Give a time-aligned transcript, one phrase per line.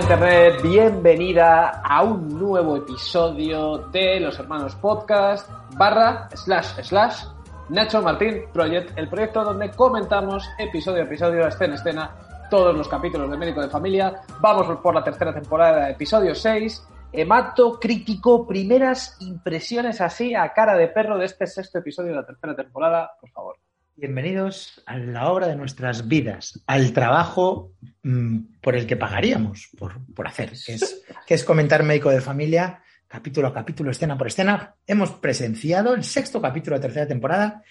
[0.00, 7.24] Internet, bienvenida a un nuevo episodio de Los Hermanos Podcast barra slash slash
[7.68, 12.16] Nacho Martín Project, el proyecto donde comentamos episodio a episodio, escena a escena,
[12.50, 14.22] todos los capítulos de Médico de Familia.
[14.40, 16.82] Vamos por la tercera temporada, episodio 6.
[17.12, 22.26] Hemato crítico, primeras impresiones así a cara de perro de este sexto episodio de la
[22.26, 23.56] tercera temporada, por favor.
[24.00, 30.02] Bienvenidos a la obra de nuestras vidas, al trabajo mmm, por el que pagaríamos por,
[30.14, 34.28] por hacer, que es, que es comentar médico de familia, capítulo a capítulo, escena por
[34.28, 34.74] escena.
[34.86, 37.62] Hemos presenciado el sexto capítulo de la tercera temporada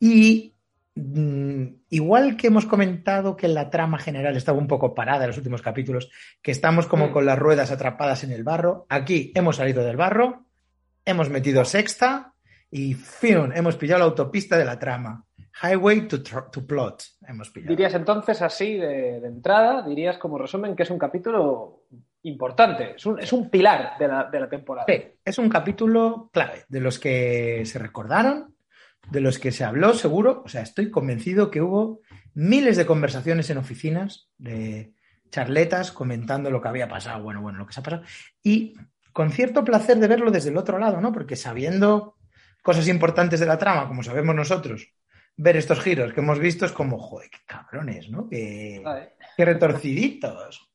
[0.00, 0.52] y
[0.96, 5.38] mmm, igual que hemos comentado que la trama general estaba un poco parada en los
[5.38, 6.10] últimos capítulos,
[6.42, 10.44] que estamos como con las ruedas atrapadas en el barro, aquí hemos salido del barro,
[11.04, 12.34] hemos metido sexta
[12.68, 13.52] y ¡fium!
[13.54, 15.24] hemos pillado la autopista de la trama.
[15.62, 17.02] Highway to, to, plot.
[17.26, 17.70] Hemos pillado.
[17.70, 21.84] Dirías entonces así de, de, entrada, dirías como resumen que es un capítulo
[22.22, 24.86] importante, es un, es un pilar de la, de la, temporada.
[24.88, 28.54] Sí, es un capítulo clave, de los que se recordaron,
[29.10, 32.00] de los que se habló seguro, o sea, estoy convencido que hubo
[32.34, 34.92] miles de conversaciones en oficinas, de
[35.30, 38.02] charletas comentando lo que había pasado, bueno, bueno, lo que se ha pasado,
[38.42, 38.74] y
[39.12, 41.12] con cierto placer de verlo desde el otro lado, ¿no?
[41.12, 42.16] Porque sabiendo
[42.62, 44.92] cosas importantes de la trama, como sabemos nosotros,
[45.38, 48.28] ver estos giros que hemos visto es como, joder, qué cabrones, ¿no?
[48.28, 48.82] Qué,
[49.36, 50.68] qué retorciditos.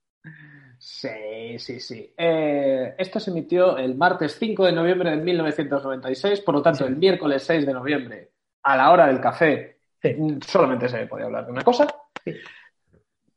[0.80, 2.14] Sí, sí, sí.
[2.17, 6.92] Eh, esto se emitió el martes 5 de noviembre de 1996, por lo tanto, sí.
[6.92, 8.31] el miércoles 6 de noviembre,
[8.64, 10.16] a la hora del café, sí.
[10.45, 11.88] solamente se podía hablar de una cosa.
[12.23, 12.33] Sí.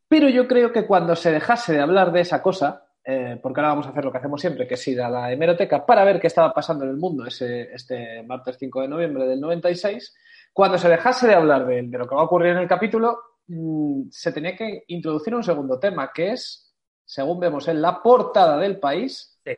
[0.08, 3.70] Pero yo creo que cuando se dejase de hablar de esa cosa, eh, porque ahora
[3.70, 6.20] vamos a hacer lo que hacemos siempre, que es ir a la hemeroteca para ver
[6.20, 10.16] qué estaba pasando en el mundo ese, este martes 5 de noviembre del 96,
[10.56, 13.18] cuando se dejase de hablar de, de lo que va a ocurrir en el capítulo,
[13.48, 16.74] mmm, se tenía que introducir un segundo tema, que es,
[17.04, 19.52] según vemos en la portada del país, sí.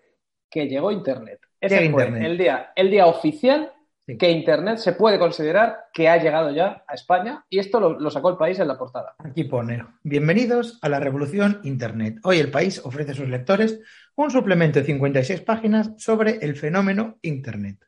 [0.50, 1.38] que llegó Internet.
[1.60, 2.28] Ese Llega fue Internet.
[2.28, 3.72] El, día, el día oficial
[4.08, 4.16] Sí.
[4.16, 8.10] que Internet se puede considerar que ha llegado ya a España y esto lo, lo,
[8.10, 9.14] sacó el país en la portada.
[9.18, 12.16] Aquí pone, bienvenidos a la revolución Internet.
[12.24, 13.80] Hoy el país ofrece a sus lectores
[14.16, 17.84] un suplemento de 56 páginas sobre el fenómeno Internet,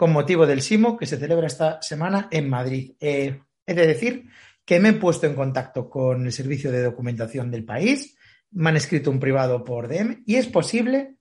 [0.00, 2.94] con motivo del SIMO que se celebra esta semana en Madrid.
[2.98, 4.30] Eh, he de decir
[4.64, 8.16] que me he puesto en contacto con el servicio de documentación del país,
[8.50, 11.16] me han escrito un privado por DM y es posible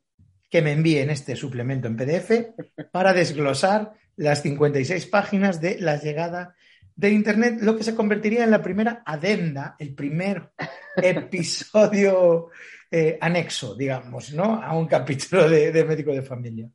[0.49, 2.53] que me envíen este suplemento en PDF
[2.89, 6.55] para desglosar las 56 páginas de la llegada
[6.95, 10.51] de Internet, lo que se convertiría en la primera adenda, el primer
[10.95, 12.47] episodio
[12.89, 14.63] eh, anexo, digamos, ¿no?
[14.63, 16.71] A un capítulo de, de médico de familia.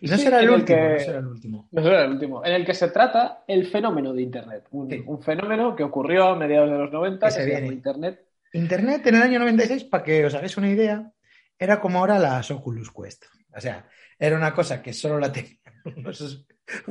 [0.00, 1.68] Y no, Sí, será el último, que- no será el último.
[1.72, 2.44] No será el último.
[2.44, 4.64] En el que se trata el fenómeno de Internet.
[4.70, 5.02] Un, Sí.
[5.06, 7.66] un fenómeno que ocurrió a mediados de los 90, Que se viene.
[7.68, 8.20] Internet.
[8.52, 11.12] Internet en el año 96, para que os hagáis una idea,
[11.58, 13.24] era como ahora las Oculus Quest.
[13.56, 13.86] O sea,
[14.18, 15.58] era una cosa que solo la tenían
[15.96, 16.46] unos,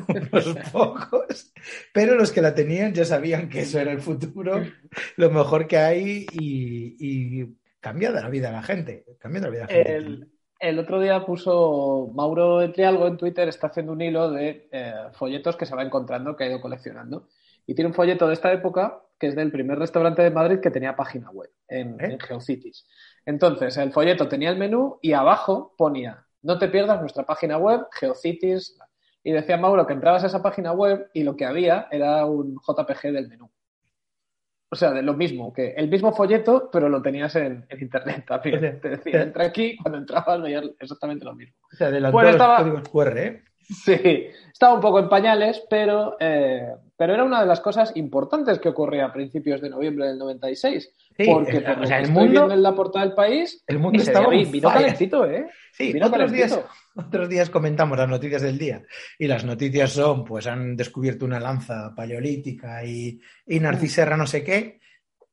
[0.08, 1.54] unos pocos,
[1.94, 4.64] pero los que la tenían ya sabían que eso era el futuro,
[5.18, 9.06] lo mejor que hay y, y la vida a la gente.
[9.20, 9.96] Cambia de la vida a la gente.
[9.96, 14.68] El, el otro día puso Mauro entre algo en Twitter, está haciendo un hilo de
[14.72, 17.28] eh, folletos que se va encontrando, que ha ido coleccionando.
[17.66, 20.72] Y tiene un folleto de esta época, que es del primer restaurante de Madrid que
[20.72, 22.14] tenía página web en, ¿Eh?
[22.14, 22.86] en GeoCities.
[23.26, 27.88] Entonces, el folleto tenía el menú y abajo ponía, no te pierdas nuestra página web,
[28.00, 28.78] GeoCities.
[29.24, 32.56] Y decía Mauro que entrabas a esa página web y lo que había era un
[32.56, 33.52] JPG del menú.
[34.72, 38.24] O sea, de lo mismo, que el mismo folleto, pero lo tenías en, en internet
[38.28, 38.58] también.
[38.58, 41.56] O sea, Te decía, entra aquí, cuando entrabas veías exactamente lo mismo.
[41.74, 43.44] O sea, adelantó bueno, los estaba- códigos QR, ¿eh?
[43.62, 48.58] Sí, estaba un poco en pañales, pero, eh, pero era una de las cosas importantes
[48.60, 50.92] que ocurría a principios de noviembre del 96.
[51.20, 53.06] Sí, porque el- por o lo sea, que el estoy mundo- viendo en la portada
[53.06, 54.62] del país, El mundo estaba vino fire.
[54.74, 55.48] calentito, ¿eh?
[55.74, 56.60] Sí, Vino otros días,
[56.96, 58.82] otros días comentamos las noticias del día
[59.18, 64.44] y las noticias son, pues han descubierto una lanza paleolítica y, y Narciserra no sé
[64.44, 64.80] qué,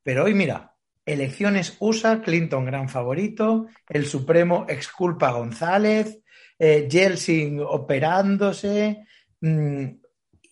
[0.03, 0.75] pero hoy mira,
[1.05, 6.21] elecciones USA, Clinton gran favorito, el Supremo exculpa a González,
[6.59, 9.05] eh, Yeltsin operándose,
[9.41, 9.85] mm,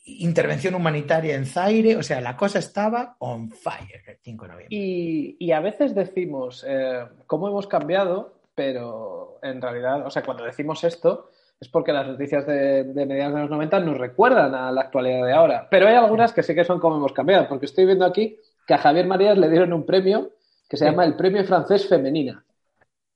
[0.04, 4.76] intervención humanitaria en Zaire, o sea, la cosa estaba on fire el 5 de noviembre.
[4.76, 10.44] Y, y a veces decimos eh, cómo hemos cambiado, pero en realidad, o sea, cuando
[10.44, 11.30] decimos esto
[11.60, 15.24] es porque las noticias de, de mediados de los 90 nos recuerdan a la actualidad
[15.24, 15.68] de ahora.
[15.70, 18.74] Pero hay algunas que sí que son como hemos cambiado, porque estoy viendo aquí que
[18.74, 20.30] a Javier Marías le dieron un premio
[20.68, 20.90] que se Sí.
[20.90, 22.44] llama el Premio Francés Femenina.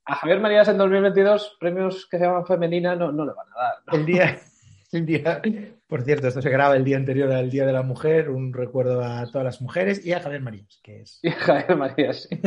[0.05, 3.61] A Javier Marías en 2022 premios que se llaman femenina no, no le van a
[3.61, 3.75] dar.
[3.87, 3.93] ¿no?
[3.95, 4.39] El día,
[4.93, 5.43] el día.
[5.87, 9.03] Por cierto, esto se graba el día anterior al Día de la Mujer, un recuerdo
[9.03, 11.19] a todas las mujeres y a Javier Marías, que es.
[11.23, 12.41] Y a Javier Marías, sí.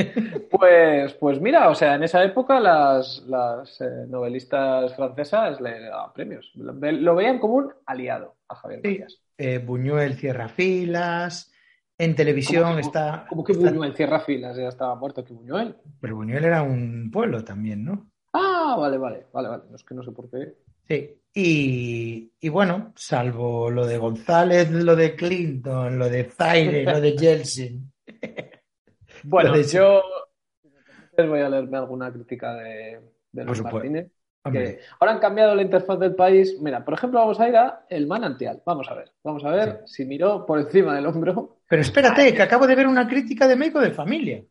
[0.49, 6.13] pues, pues mira, o sea, en esa época las, las eh, novelistas francesas le daban
[6.13, 6.51] premios.
[6.55, 9.21] Lo, lo, veían como un aliado a Javier Marías.
[9.37, 11.51] Eh, Buñuel cierra filas.
[11.97, 13.25] En televisión ¿Cómo que, está.
[13.29, 15.75] Como que está- Buñuel cierra filas, ya estaba muerto que Buñuel.
[15.99, 18.09] Pero Buñuel era un pueblo también, ¿no?
[18.33, 19.63] Ah, vale, vale, vale, vale.
[19.69, 20.55] No es que no sé por qué.
[20.91, 21.17] Sí.
[21.33, 27.15] Y, y bueno, salvo lo de González, lo de Clinton, lo de Zaire, lo de
[27.15, 27.91] Yeltsin.
[29.23, 30.01] Bueno, de- yo
[31.17, 32.99] les voy a leerme alguna crítica de,
[33.33, 33.63] supuesto.
[33.63, 34.11] Martínez.
[34.51, 36.57] Que ahora han cambiado la interfaz del país.
[36.59, 38.63] Mira, por ejemplo, vamos a ir a El Manantial.
[38.65, 41.59] Vamos a ver, vamos a ver si miró por encima del hombro.
[41.67, 44.43] Pero espérate, que acabo de ver una crítica de médico de familia.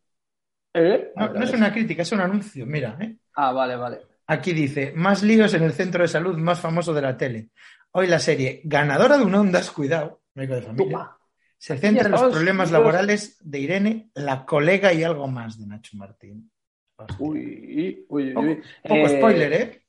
[0.73, 1.13] ¿Eh?
[1.17, 2.65] No, ver, no es una crítica, es un anuncio.
[2.67, 3.17] Mira, ¿eh?
[3.35, 4.10] Ah, vale, vale.
[4.33, 7.49] Aquí dice, más líos en el centro de salud más famoso de la tele.
[7.93, 11.19] Hoy la serie, ganadora de un Ondas, cuidado, médico de familia, Toma.
[11.59, 15.97] se centra en los problemas laborales de Irene, la colega y algo más de Nacho
[15.97, 16.49] Martín.
[16.97, 17.17] Hostia.
[17.19, 18.57] Uy, uy, uy, Poco-.
[18.83, 19.83] Poco Eh, spoiler, ¿eh?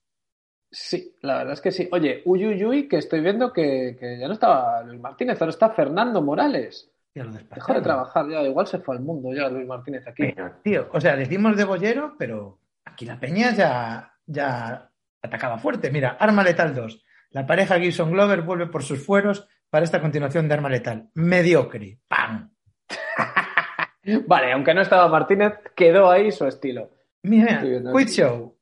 [0.72, 1.88] Sí, la verdad es que sí.
[1.92, 5.52] Oye, uy, uy, uy, que estoy viendo que, que ya no estaba Luis Martínez, ahora
[5.52, 6.90] está Fernando Morales.
[7.14, 10.32] Ya lo Dejó de trabajar ya, igual se fue al mundo ya Luis Martínez aquí.
[10.34, 14.92] Pero, tío, o sea, decimos de Bollero, pero aquí la peña ya, ya
[15.22, 15.92] atacaba fuerte.
[15.92, 17.04] Mira, Arma Letal 2.
[17.32, 21.10] La pareja Gibson Glover vuelve por sus fueros para esta continuación de Arma Letal.
[21.14, 22.00] Mediocre.
[22.08, 22.54] ¡Pam!
[24.28, 26.92] Vale, aunque no estaba Martínez, quedó ahí su estilo.
[27.24, 28.10] Mira, Quit.
[28.10, 28.58] Show.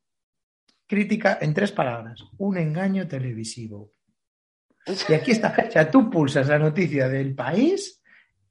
[0.85, 2.23] Crítica en tres palabras.
[2.37, 3.93] Un engaño televisivo.
[5.07, 5.55] Y aquí está.
[5.67, 8.01] O sea, tú pulsas la noticia del país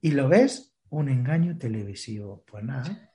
[0.01, 2.43] y lo ves un engaño televisivo.
[2.47, 3.08] Pues nada.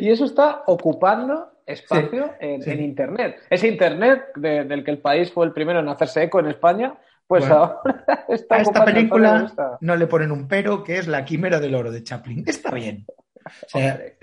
[0.00, 2.70] Y eso está ocupando espacio en, sí.
[2.70, 3.36] en Internet.
[3.50, 6.94] Ese Internet de- del que el país fue el primero en hacerse eco en España,
[7.26, 7.80] pues Bueno.
[7.84, 11.60] ahora está A esta película esta- no le ponen un pero, que es la quimera
[11.60, 12.44] del oro de Chaplin.
[12.46, 13.06] Está bien.
[13.44, 14.16] O sea, Hombre,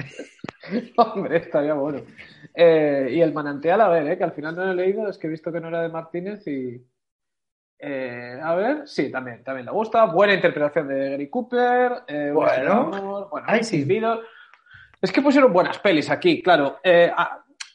[0.98, 2.01] Hombre, estaría bueno.
[2.54, 5.18] Eh, y el manantial, a ver, eh, que al final no lo he leído, es
[5.18, 6.81] que he visto que no era de Martínez y.
[7.80, 10.06] eh, a ver, sí, también, también le gusta.
[10.06, 11.92] Buena interpretación de Gary Cooper.
[12.07, 12.86] eh, Bueno.
[13.31, 13.83] bueno, Ay, sí.
[15.01, 16.80] Es que pusieron buenas pelis aquí, claro.
[16.84, 17.12] Eh,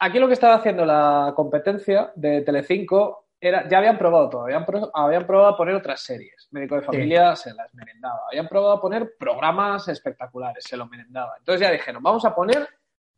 [0.01, 4.65] aquí lo que estaba haciendo la competencia de Telecinco era, ya habían probado todo, habían,
[4.65, 6.49] pro- habían probado a poner otras series.
[6.51, 8.21] Médico de familia se las merendaba.
[8.31, 11.35] Habían probado a poner programas espectaculares, se lo merendaba.
[11.39, 12.69] Entonces ya dijeron, vamos a poner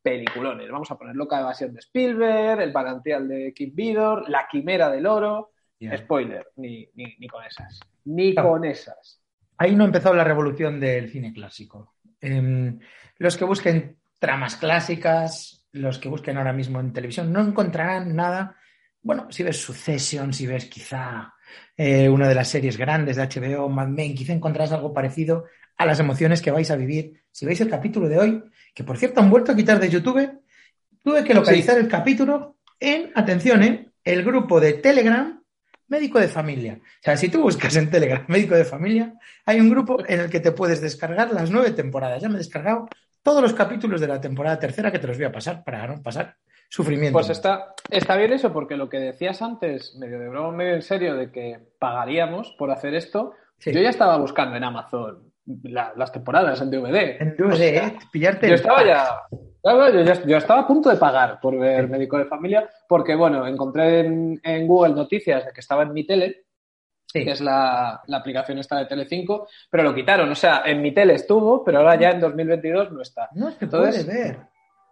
[0.02, 4.88] peliculones, vamos a poner Loca Evasión de Spielberg, El Manantial de Kim Vidor, La Quimera
[4.90, 5.50] del Oro.
[5.96, 7.78] Spoiler, ni, ni, ni con esas.
[8.06, 8.50] Ni Claro.
[8.50, 9.20] con esas.
[9.58, 11.94] Ahí no ha empezado la revolución del cine clásico.
[12.20, 12.78] Em,
[13.18, 18.56] los que busquen tramas clásicas, los que busquen ahora mismo en televisión, no encontrarán nada.
[19.02, 21.34] Bueno, si ves Succession, si ves quizá
[21.76, 25.44] eh, una de las series grandes de HBO, Mad Men, quizá encontrarás algo parecido
[25.76, 27.22] a las emociones que vais a vivir.
[27.30, 28.42] Si veis el capítulo de hoy,
[28.74, 30.42] que por cierto han vuelto a quitar de YouTube,
[31.02, 35.42] tuve que localizar el capítulo en, atención, en el grupo de Telegram
[35.88, 36.78] médico de familia.
[36.82, 40.30] O sea, si tú buscas en Telegram médico de familia, hay un grupo en el
[40.30, 42.20] que te puedes descargar las nueve temporadas.
[42.22, 42.88] Ya me he descargado
[43.22, 46.02] todos los capítulos de la temporada tercera que te los voy a pasar para no
[46.02, 46.36] pasar
[46.68, 47.12] sufrimiento.
[47.18, 50.82] Pues está, está bien eso, porque lo que decías antes, medio de broma, medio en
[50.82, 53.72] serio, de que pagaríamos por hacer esto, Sí.
[53.72, 57.16] yo ya estaba buscando en Amazon la- las temporadas en DVD.
[57.22, 57.98] En DVD, O sea, ¿eh?
[58.12, 58.86] pillarte yo el estaba pack.
[58.86, 59.06] ya,
[59.74, 63.14] claro, yo, ya- yo estaba a punto de pagar por ver Médico de Familia, porque
[63.14, 66.42] bueno, encontré en, en Google noticias de que estaba en mi tele,
[67.08, 67.24] Sí.
[67.24, 70.28] que es la, la aplicación esta de Telecinco, pero lo quitaron.
[70.30, 73.28] O sea, en mi tele estuvo, pero ahora ya en 2022 no está.
[73.34, 74.38] No se Entonces, puede ver.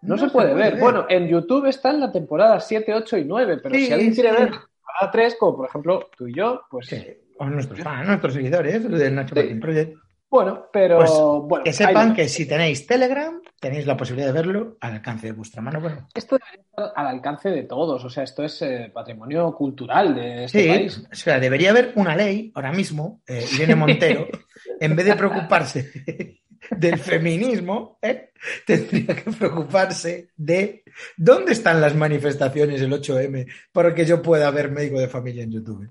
[0.03, 0.79] No, se, puede, ver.
[0.79, 4.15] Bueno, en YouTube está en la temporada 7, 8 y 9, pero Sí, si alguien
[4.15, 4.37] quiere sí.
[4.37, 7.05] ver la temporada 3, como por ejemplo tú y yo, pues Sí.
[7.39, 9.35] O nuestros fans, nuestros seguidores, del Nacho.
[9.35, 9.97] Martín Project.
[10.35, 11.11] Bueno, pero Pues,
[11.49, 11.65] bueno.
[11.65, 15.63] Que sepan que si tenéis Telegram, tenéis la posibilidad de verlo al alcance de vuestra
[15.63, 15.81] mano.
[15.81, 20.15] Bueno, Esto debería estar al alcance de todos, o sea, esto es eh, patrimonio cultural
[20.15, 21.05] de este Sí, país.
[21.11, 24.27] o sea, debería haber una ley ahora mismo, eh, Irene Montero,
[24.81, 26.41] en vez de preocuparse
[26.77, 28.31] del feminismo, ¿eh?
[28.67, 30.83] tendría que preocuparse de
[31.17, 35.53] dónde están las manifestaciones el 8M para que yo pueda ver médico de familia en
[35.53, 35.89] YouTube.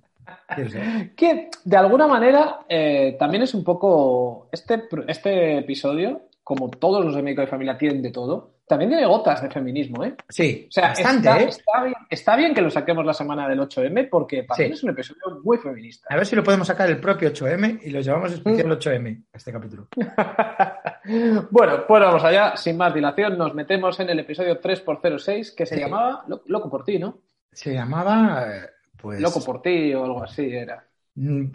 [1.16, 4.50] Que de alguna manera eh, también es un poco.
[4.52, 9.06] Este, este episodio, como todos los de Médico de Familia tienen de todo, también tiene
[9.06, 10.16] gotas de feminismo, ¿eh?
[10.30, 11.48] Sí, O sea, bastante, está, ¿eh?
[11.50, 14.64] está bien, está bien que lo saquemos la semana del 8M porque para Sí.
[14.64, 16.08] mí es un episodio muy feminista.
[16.10, 18.72] A ver si lo podemos sacar el propio 8M y lo llevamos especial Mm.
[18.72, 19.88] 8M a este capítulo.
[21.52, 25.76] bueno, pues vamos allá, sin más dilación, nos metemos en el episodio 3x06 que se
[25.76, 25.82] Sí.
[25.82, 27.20] llamaba Lo- Loco por ti, ¿no?
[27.52, 28.70] Se llamaba, eh,
[29.04, 29.20] pues.
[29.20, 30.88] Loco por ti o algo así era.
[31.16, 31.48] Mm,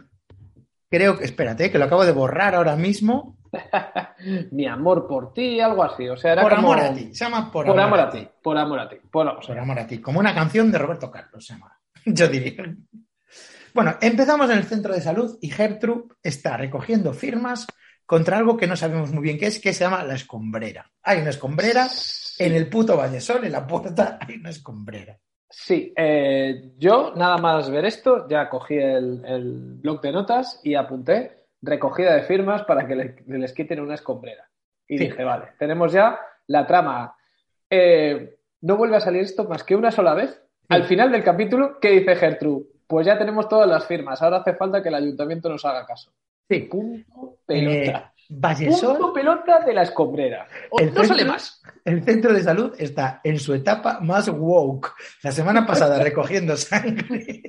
[0.91, 3.39] creo que, espérate, que lo acabo de borrar ahora mismo.
[4.53, 6.07] Mi amor por ti, algo así.
[6.09, 7.15] O sea, era por como- amor a ti.
[7.15, 8.97] Se llama Por, Por amor a ti, por amor a ti.
[9.11, 9.63] Por, vamos a Por ver.
[9.63, 9.99] amor a ti.
[9.99, 11.73] Como una canción de Roberto Carlos se llama.
[12.05, 12.77] Yo diría.
[13.73, 17.67] Bueno, empezamos en el centro de salud y Gertrude está recogiendo firmas
[18.05, 20.91] contra algo que no sabemos muy bien qué es, que se llama la escombrera.
[21.03, 21.87] Hay una escombrera
[22.39, 25.19] en el puto Vallesol, en la puerta hay una escombrera.
[25.51, 30.75] Sí, eh, yo nada más ver esto, ya cogí el, el bloc de notas y
[30.75, 34.45] apunté recogida de firmas para que le- les quiten una escombrera.
[34.87, 35.05] Y Sí.
[35.05, 37.15] dije, vale, tenemos ya la trama.
[37.71, 40.43] Eh, no vuelve a salir esto más que una sola vez.
[40.69, 42.67] Al final del capítulo, ¿qué dice Gertrude?
[42.87, 46.13] Pues ya tenemos todas las firmas, ahora hace falta que el ayuntamiento nos haga caso.
[46.49, 46.61] Sí.
[46.61, 48.13] Punto Eh, pelota.
[48.31, 50.47] Vallesol, Punto pelota de la escombrera.
[50.71, 51.63] O- El no sale centro- más.
[51.85, 54.93] el centro de salud está en su etapa más woke.
[55.23, 57.43] La semana pasada recogiendo sangre.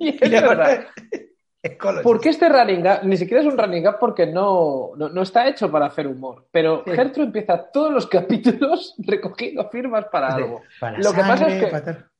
[0.00, 0.86] Y es y verdad.
[1.80, 2.02] ahora.
[2.02, 5.48] Porque este running gag ni siquiera es un running gag porque no, no, no está
[5.48, 6.46] hecho para hacer humor.
[6.50, 6.90] Pero Sí.
[6.92, 10.62] Gertrude empieza todos los capítulos recogiendo firmas para Sí, algo.
[10.80, 12.10] para Lo que pasa es que- para.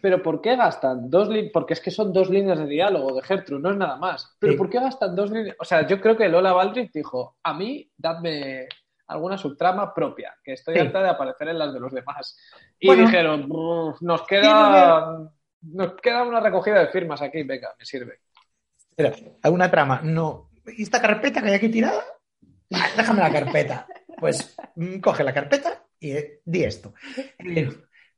[0.00, 1.50] Pero ¿por qué gastan dos líneas?
[1.52, 4.36] Porque es que son dos líneas de diálogo de Gertrude, no es nada más.
[4.38, 4.58] Pero Sí.
[4.58, 5.56] ¿por qué gastan dos líneas?
[5.58, 8.66] O sea, yo creo que Lola Baldrick dijo, a mí dadme
[9.08, 10.80] alguna subtrama propia, que estoy Sí.
[10.80, 12.38] harta de aparecer en las de los demás.
[12.78, 13.02] Y Bueno.
[13.06, 15.30] dijeron, "Brr, nos queda,
[15.62, 18.20] nos queda una recogida de firmas aquí, venga, me sirve.
[18.96, 20.00] Espera, ¿alguna trama?
[20.02, 20.50] No.
[20.66, 22.02] ¿Y esta carpeta que hay aquí tirada?
[22.96, 23.86] Déjame la carpeta.
[24.18, 26.94] Pues mm, coge la carpeta y eh, di esto.
[27.38, 27.68] Eh,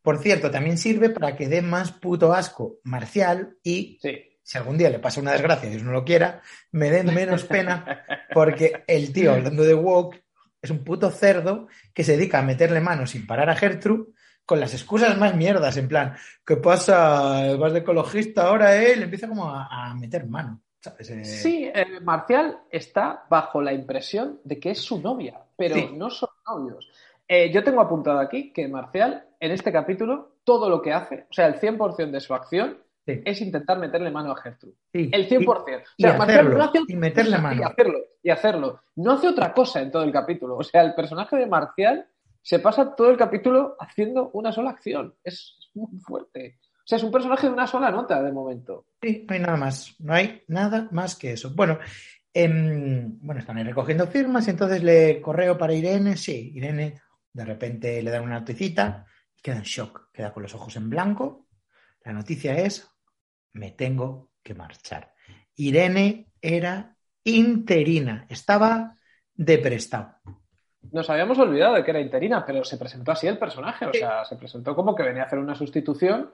[0.03, 4.39] por cierto, también sirve para que dé más puto asco marcial y Sí.
[4.43, 6.43] si algún día le pasa una desgracia, Dios no lo quiera,
[6.73, 8.05] me den menos pena
[8.35, 10.23] porque el tío, hablando de woke,
[10.61, 14.13] es un puto cerdo que se dedica a meterle mano sin parar a Gertrude
[14.45, 17.55] con las excusas más mierdas, en plan, ¿qué pasa?
[17.57, 18.97] ¿Vas de ecologista ahora, eh?
[18.97, 20.61] Le empieza como a, a meter mano.
[20.81, 21.11] ¿sabes?
[21.11, 25.91] Eh, Sí, eh, Marcial está bajo la impresión de que es su novia, pero Sí.
[25.95, 26.91] no son novios.
[27.29, 31.33] Eh, yo tengo apuntado aquí que Marcial, en este capítulo, todo lo que hace, o
[31.33, 33.21] sea, el 100% de su acción, Sí.
[33.25, 34.75] es intentar meterle mano a Gertrude.
[34.93, 35.11] sí.
[35.13, 35.83] El 100%.
[35.97, 37.61] Y- o sea, y hacerlo, no hace y meterle mano.
[37.61, 38.81] Y hacerlo, y hacerlo.
[38.95, 40.57] No hace otra cosa en todo el capítulo.
[40.57, 42.07] O sea, el personaje de Marcial
[42.41, 45.15] se pasa todo el capítulo haciendo una sola acción.
[45.25, 46.61] Es, es muy fuerte.
[46.63, 48.87] O sea, es un personaje de una sola nota de momento.
[49.03, 49.97] Sí, no hay nada más.
[49.99, 51.51] No hay nada más que eso.
[51.57, 51.79] Bueno,
[52.33, 56.17] em, bueno, están ahí recogiendo firmas, entonces le correo para Irene.
[56.17, 57.01] Sí, Irene
[57.33, 59.07] de repente le dan una noticita
[59.43, 61.47] queda en shock, queda con los ojos en blanco.
[62.05, 62.89] La noticia es,
[63.53, 65.13] me tengo que marchar.
[65.57, 68.97] Irene era interina, estaba
[69.35, 70.17] de prestado.
[70.91, 73.87] Nos habíamos olvidado de que era interina, pero se presentó así el personaje.
[73.87, 74.01] O Sí.
[74.01, 76.33] sea, se presentó como que venía a hacer una sustitución.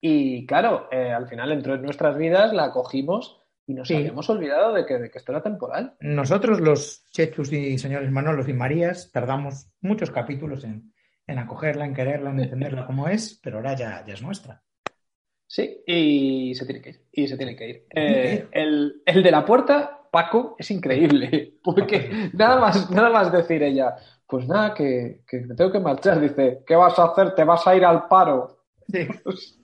[0.00, 3.94] Y claro, eh, al final entró en nuestras vidas, la cogimos y nos Sí.
[3.96, 5.96] habíamos olvidado de que, de que esto era temporal.
[6.00, 10.92] Nosotros, los Chechus y señores Manolos y Marías, tardamos muchos capítulos en,
[11.30, 14.62] en acogerla, en quererla, en entenderla como es, pero ahora ya, ya es nuestra.
[15.46, 17.00] Sí, y se tiene que ir.
[17.12, 17.86] Y se tiene que ir.
[17.94, 21.54] Eh, el, el de la puerta, Paco, es increíble.
[21.64, 23.96] Porque nada más, nada más decir ella,
[24.26, 26.20] pues nada, que, que me tengo que marchar.
[26.20, 27.34] Dice, ¿qué vas a hacer?
[27.34, 28.64] ¿Te vas a ir al paro?
[28.88, 29.06] Sí.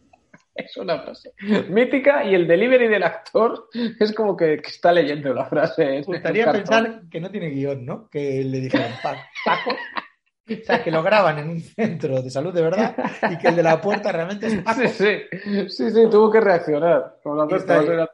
[0.59, 1.35] Es una frase
[1.69, 3.69] mítica y el delivery del actor
[4.01, 5.85] es como que, que está leyendo la frase.
[5.85, 8.09] Me gustaría pensar que no tiene guion, ¿no?
[8.09, 9.77] Que le dijeron "Pa- Paco.
[10.49, 12.95] O sea, que lo graban en un centro de salud de verdad
[13.31, 14.81] y que el de la puerta realmente es Paco.
[14.81, 17.17] Sí, sí, sí, sí, tuvo que reaccionar.
[17.25, 18.11] La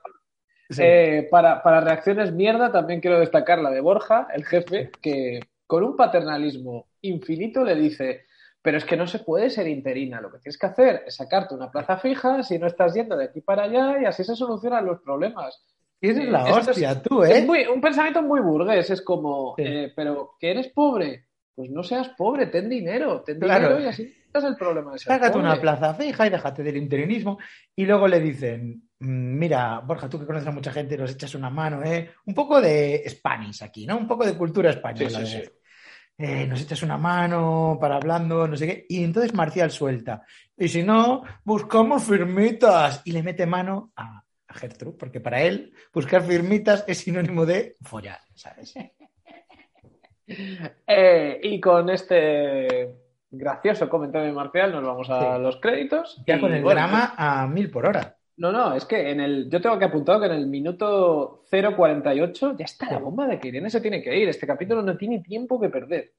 [0.71, 0.81] Sí.
[0.83, 5.85] Eh, para, para reacciones mierda, también quiero destacar la de Borja, el jefe, que con
[5.85, 8.25] un paternalismo infinito le dice:
[8.63, 11.55] Pero es que no se puede ser interina, lo que tienes que hacer es sacarte
[11.55, 14.87] una plaza fija si no estás yendo de aquí para allá y así se solucionan
[14.87, 15.63] los problemas.
[16.01, 17.45] Y es la Esto es- hostia, tú, Es ¿eh?
[17.45, 19.65] muy- un pensamiento muy burgués, es como: Sí.
[19.67, 23.69] eh, Pero que eres pobre, pues no seas pobre, ten dinero, ten Claro.
[23.69, 25.47] dinero y así es el problema de ser Sácate pobre.
[25.47, 27.39] una plaza fija y déjate del interinismo.
[27.77, 31.35] Y luego le dicen, "Mm, mira, Borja, tú que conoces a mucha gente, nos echas
[31.35, 32.11] una mano, ¿eh?
[32.27, 33.99] Un poco de Spanish aquí, ¿no?
[33.99, 35.21] Un poco de cultura española.
[35.21, 35.51] Sí, sí, de- sí.
[36.19, 38.87] eh, nos echas una mano para hablando, no sé qué.
[38.89, 40.23] Y entonces Marcial suelta.
[40.57, 43.03] Y si no, buscamos firmitas.
[43.05, 47.77] Y le mete mano a, a Gertrude, porque para él buscar firmitas es sinónimo de
[47.83, 48.73] follar, ¿sabes?
[50.87, 52.95] Eh, y con este
[53.31, 55.43] gracioso comentario Marcial nos vamos a Sí.
[55.43, 56.23] los créditos.
[56.27, 58.17] Ya con el bueno, drama a mil por hora.
[58.37, 62.57] No, no, es que en el, yo tengo que apuntar que en el minuto 0.48
[62.59, 64.29] ya está la bomba de que Irene se tiene que ir.
[64.29, 66.13] Este capítulo no tiene tiempo que perder.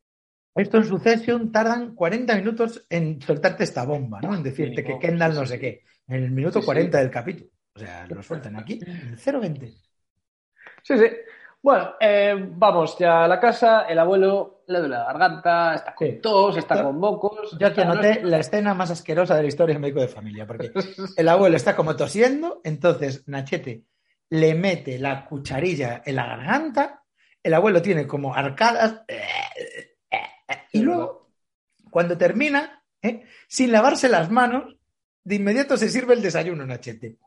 [0.55, 4.35] Esto en Succession tardan 40 minutos en soltarte esta bomba, ¿no?
[4.35, 5.61] En decirte que Kendall sí, no sí, sé sí.
[5.61, 5.83] qué.
[6.07, 7.49] en el minuto 40 del capítulo.
[7.75, 9.67] O sea, lo sueltan aquí, en el 020.
[10.83, 11.05] Sí, sí.
[11.63, 13.83] Bueno, eh, vamos ya a la casa.
[13.83, 17.57] El abuelo le duele la garganta, está con tos, está con mocos.
[17.57, 20.73] Yo aquí anoté la escena más asquerosa de la historia del médico de familia, porque
[21.17, 23.85] el abuelo está como tosiendo, entonces Nachete
[24.29, 27.03] le mete la cucharilla en la garganta,
[27.41, 29.03] el abuelo tiene como arcadas,
[30.73, 31.29] y luego,
[31.89, 33.23] cuando termina, ¿eh?
[33.47, 34.75] sin lavarse las manos,
[35.23, 37.19] de inmediato se sirve el desayuno, Nachete.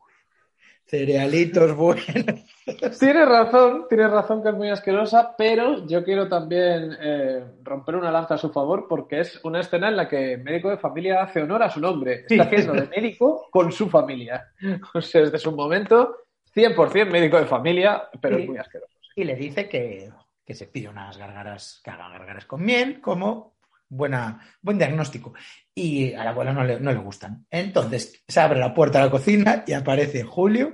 [0.87, 2.05] Cerealitos buenos.
[2.99, 8.09] Tienes razón, tienes razón que es muy asquerosa, pero yo quiero también eh, romper una
[8.09, 11.21] lanza a su favor porque es una escena en la que el médico de familia
[11.21, 12.25] hace honor a su nombre.
[12.29, 14.51] Está haciendo de médico con su familia.
[14.93, 16.17] O sea, desde su momento,
[16.55, 18.93] 100% médico de familia, pero es muy asqueroso.
[19.15, 20.09] Y le dice que,
[20.45, 23.56] que se pide unas gargaras, que hagan gargaras con miel, como
[23.89, 25.33] buena, buen diagnóstico.
[25.73, 27.45] Y a la abuela no le, no le gustan.
[27.49, 30.73] Entonces se abre la puerta de la cocina y aparece Julio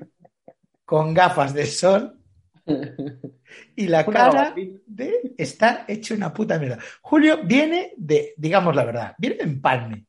[0.85, 2.19] con gafas de sol
[3.75, 6.79] y la cara de estar hecho una puta mierda.
[7.01, 10.05] Julio viene de, digamos la verdad, viene de empalme.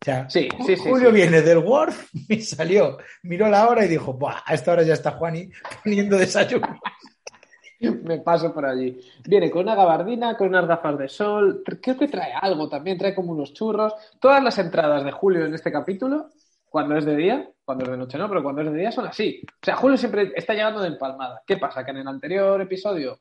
[0.00, 1.92] O sea, sí, sí, Julio viene del Word
[2.28, 5.50] y salió, miró la hora y dijo, Buah, a esta hora ya está Juani
[5.82, 6.80] poniendo desayuno.
[8.04, 8.98] Me paso por allí.
[9.24, 11.62] Viene con una gabardina, con unas gafas de sol.
[11.64, 13.94] Creo que trae algo también, trae como unos churros.
[14.20, 16.30] Todas las entradas de Julio en este capítulo,
[16.68, 19.06] cuando es de día, cuando es de noche no, pero cuando es de día son
[19.06, 19.42] así.
[19.46, 21.42] O sea, Julio siempre está llegando de empalmada.
[21.46, 21.84] ¿Qué pasa?
[21.84, 23.20] Que en el anterior episodio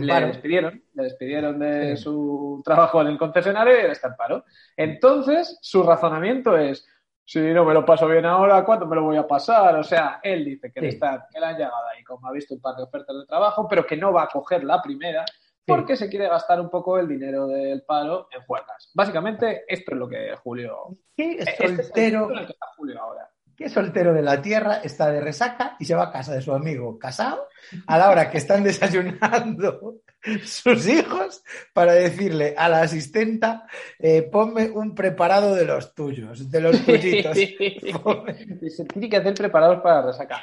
[0.00, 4.44] le despidieron, le despidieron de su trabajo en el concesionario y él está en paro.
[4.76, 6.86] Entonces, su razonamiento es,
[7.30, 9.76] si no me lo paso bien ahora, ¿cuándo me lo voy a pasar?
[9.76, 12.56] O sea, él dice que, le, está, que le han llegado ahí, como ha visto
[12.56, 15.24] un par de ofertas de trabajo, pero que no va a coger la primera
[15.64, 18.90] porque se quiere gastar un poco el dinero del paro en juegas.
[18.94, 20.88] Básicamente, esto es lo que Julio...
[21.16, 22.26] ¿Qué este soltero?
[22.26, 23.30] que está Julio ahora.
[23.56, 26.52] ¿Qué soltero de la tierra está de resaca y se va a casa de su
[26.52, 27.46] amigo casado
[27.86, 30.00] a la hora que están desayunando
[30.44, 33.66] sus hijos para decirle a la asistenta,
[33.98, 37.36] eh, ponme un preparado de los tuyos, de los tuyitos.
[38.76, 40.42] Se tiene que hacer preparados para resaca.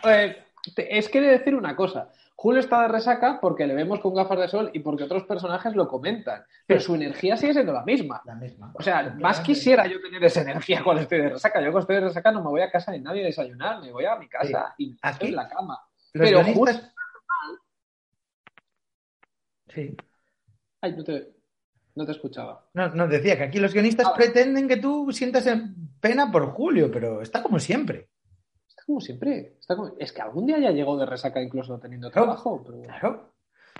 [0.75, 2.09] es que de decir una cosa.
[2.39, 5.73] Julio está de resaca porque le vemos con gafas de sol y porque otros personajes
[5.73, 6.43] lo comentan.
[6.67, 8.21] Pero su energía sigue siendo la misma.
[8.25, 8.71] La misma.
[8.75, 11.59] O sea, más quisiera yo tener esa energía cuando estoy de resaca.
[11.59, 13.91] Yo cuando estoy de resaca no me voy a casa ni nadie a desayunar, me
[13.91, 15.79] voy a mi casa y estoy en la cama.
[16.13, 16.75] Pero Julio
[19.77, 19.95] Sí.
[20.81, 21.35] Ay, no te,
[21.93, 22.67] no te escuchaba.
[22.73, 25.47] No, no, decía que aquí los guionistas ah, pretenden que tú sientas
[25.99, 28.09] pena por Julio, pero está como siempre.
[28.67, 29.57] Está como siempre.
[29.99, 32.63] Es que algún día ya llegó de resaca incluso teniendo trabajo.
[32.63, 33.33] Claro.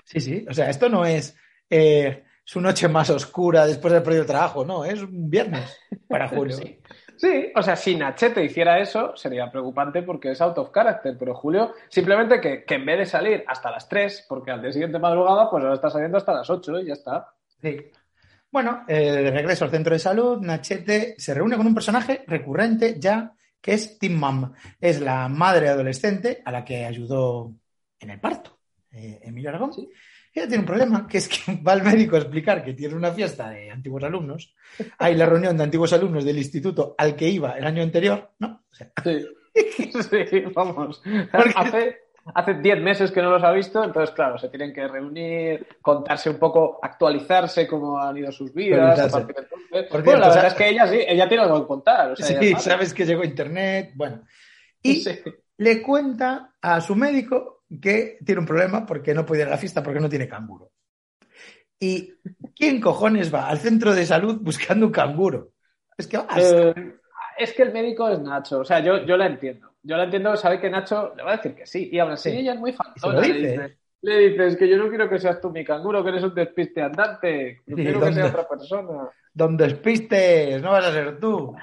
[0.04, 0.46] Sí, sí.
[0.48, 1.36] O sea, esto no es
[1.68, 5.76] eh, su noche más oscura después del periodo de trabajo, no, es un viernes
[6.08, 6.56] para Julio.
[6.56, 6.77] sí.
[7.18, 11.34] Sí, o sea, si Nachete hiciera eso, sería preocupante porque es out of character, pero
[11.34, 15.50] Julio, simplemente que, en vez de salir hasta las 3, porque al día siguiente madrugada,
[15.50, 17.34] pues ahora está saliendo hasta las 8 y ya está.
[17.60, 17.76] Sí.
[18.52, 23.00] Bueno, eh, de regreso al centro de salud, Nachete se reúne con un personaje recurrente
[23.00, 24.52] ya, que es Tim Mom.
[24.80, 27.52] Es la madre adolescente a la que ayudó
[27.98, 28.60] en el parto,
[28.92, 29.72] eh, Emilio Aragón.
[29.72, 29.90] ¿Sí?
[30.38, 33.10] Ella tiene un problema, que es que va al médico a explicar que tiene una
[33.10, 34.54] fiesta de antiguos alumnos.
[34.98, 38.62] Hay la reunión de antiguos alumnos del instituto al que iba el año anterior, ¿no?
[39.02, 39.26] sí.
[39.90, 41.02] sí, vamos.
[42.34, 46.30] Hace 10 meses que no los ha visto, entonces, claro, se tienen que reunir, contarse
[46.30, 49.00] un poco, actualizarse cómo han ido sus vidas.
[49.00, 50.04] A partir de entonces.
[50.04, 52.16] bueno, la verdad es que ella sí, ella tiene algo que contar.
[52.16, 54.22] sí, sabes que llegó Internet, bueno.
[54.82, 55.04] Y
[55.56, 59.58] le cuenta a su médico que tiene un problema porque no puede ir a la
[59.58, 60.70] fiesta porque no tiene canguro.
[61.80, 62.14] ¿Y
[62.56, 65.52] quién cojones va al centro de salud buscando un canguro?
[65.96, 66.94] Es que eh,
[67.38, 69.68] es que el médico es Nacho, o sea, yo, yo la entiendo.
[69.82, 72.30] Yo la entiendo, sabe que Nacho le va a decir que sí, y aún así
[72.30, 73.20] ella es muy fantona.
[73.20, 76.24] Le, dice, le dices que yo no quiero que seas tú mi canguro, que eres
[76.24, 79.08] un despiste andante, quiero que sea otra persona.
[79.32, 81.54] Don despistes, no vas a ser tú.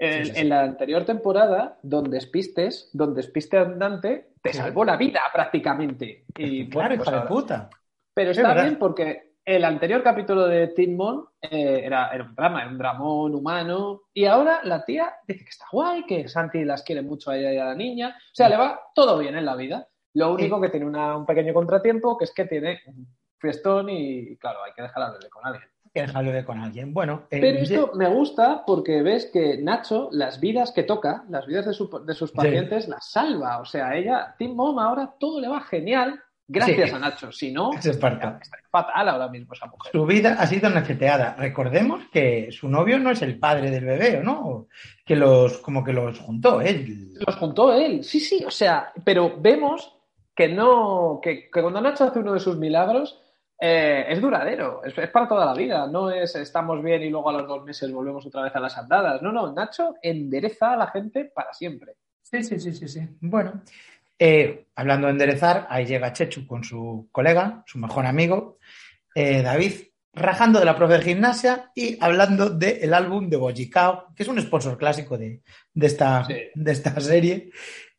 [0.00, 6.24] En, la anterior temporada, Don Despistes, Don Despiste Andante, te salvó la vida prácticamente.
[6.36, 7.70] Y, claro, pues hija de puta.
[8.14, 12.70] Pero está bien porque el anterior capítulo de Tim Mon eh, era, un drama, era
[12.70, 14.02] un dramón humano.
[14.12, 17.52] Y ahora la tía dice que está guay, que Santi las quiere mucho a ella
[17.52, 18.10] y a la niña.
[18.10, 19.88] O sea, le va todo bien en la vida.
[20.14, 23.06] Lo único que tiene un pequeño contratiempo, que es que tiene un
[23.38, 26.92] fiestón y, claro, hay que dejarla de con alguien que de con alguien.
[26.92, 31.46] Bueno, eh, pero esto me gusta porque ves que Nacho, las vidas que toca, las
[31.46, 31.72] vidas de,
[32.14, 33.60] sus pacientes, las salva.
[33.60, 36.20] O sea, ella, Tim Mom, ahora todo le va genial
[36.50, 37.30] Gracias a Nacho.
[37.30, 39.92] Si no, Es está fatal ahora mismo esa mujer.
[39.92, 41.36] Su vida ha sido nacheteada.
[41.38, 44.68] Recordemos que su novio no es el padre del bebé, ¿o ¿no?
[45.04, 47.12] Que los, como que los juntó él.
[47.26, 49.94] Los juntó él, sí, sí, o sea, pero vemos
[50.34, 53.20] que no, que, que cuando Nacho hace uno de sus milagros,
[53.60, 57.30] eh, es duradero, es, es para toda la vida, no es estamos bien y luego
[57.30, 59.20] a los dos meses volvemos otra vez a las andadas.
[59.22, 61.94] No, no, Nacho endereza a la gente para siempre.
[62.22, 63.00] Sí, sí, sí, sí, sí.
[63.20, 63.62] Bueno,
[64.18, 68.58] eh, hablando de enderezar, ahí llega Chechu con su colega, su mejor amigo,
[69.14, 69.72] eh, David,
[70.12, 74.40] rajando de la profe de gimnasia y hablando del álbum de Bojicao, que es un
[74.40, 75.42] sponsor clásico de,
[75.72, 76.34] de esta, Sí.
[76.54, 77.50] de esta serie.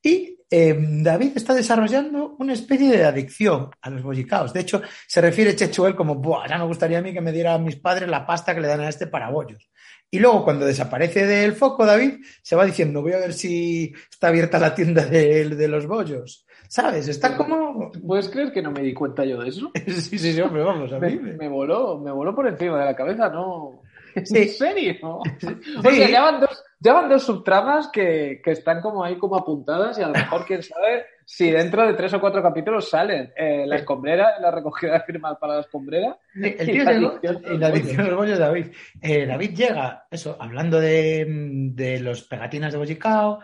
[0.02, 4.52] Y eh, David está desarrollando una especie de adicción a los bollicaos.
[4.54, 7.32] De hecho, se refiere Chechu él como, Buah, ya me gustaría a mí que me
[7.32, 9.70] diera a mis padres la pasta que le dan a este para bollos.
[10.12, 14.30] Y luego, cuando desaparece del foco, David se va diciendo, voy a ver si está
[14.30, 16.46] abierta la tienda de, de los bollos.
[16.68, 17.08] ¿Sabes?
[17.08, 17.92] Está como...
[18.06, 19.72] ¿Puedes creer que no me di cuenta yo de eso?
[19.88, 21.16] Sí, sí, sí, hombre, vamos, a mí.
[21.20, 23.82] me- me voló, me voló por encima de la cabeza, ¿no?
[24.24, 24.38] Sí.
[24.38, 24.96] ¿En serio?
[25.78, 29.36] O sea, ya van dos, ya van dos subtramas que, que están como ahí como
[29.36, 33.32] apuntadas y a lo mejor, quién sabe, si dentro de tres o cuatro capítulos salen
[33.36, 36.18] eh, la escombrera, la recogida de firmas para la escombrera.
[36.34, 38.68] Sí, El Y tío llegó, de David.
[39.02, 41.26] Eh, David llega, eso, hablando de,
[41.74, 43.40] de los pegatinas de Bollicao.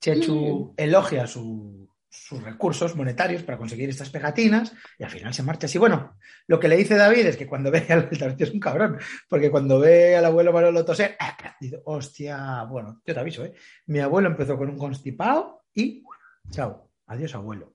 [0.00, 5.66] Chechu elogia su- sus recursos monetarios para conseguir estas pegatinas y al final se marcha
[5.66, 5.78] así.
[5.78, 6.16] Bueno,
[6.48, 9.50] lo que le dice David es que cuando ve al David es un cabrón, porque
[9.50, 11.16] cuando ve al abuelo Manolo toser,
[11.60, 13.54] dice, hostia, bueno, yo te aviso, ¿eh?
[13.86, 16.02] Mi abuelo empezó con un constipado y
[16.50, 17.74] chao, adiós abuelo.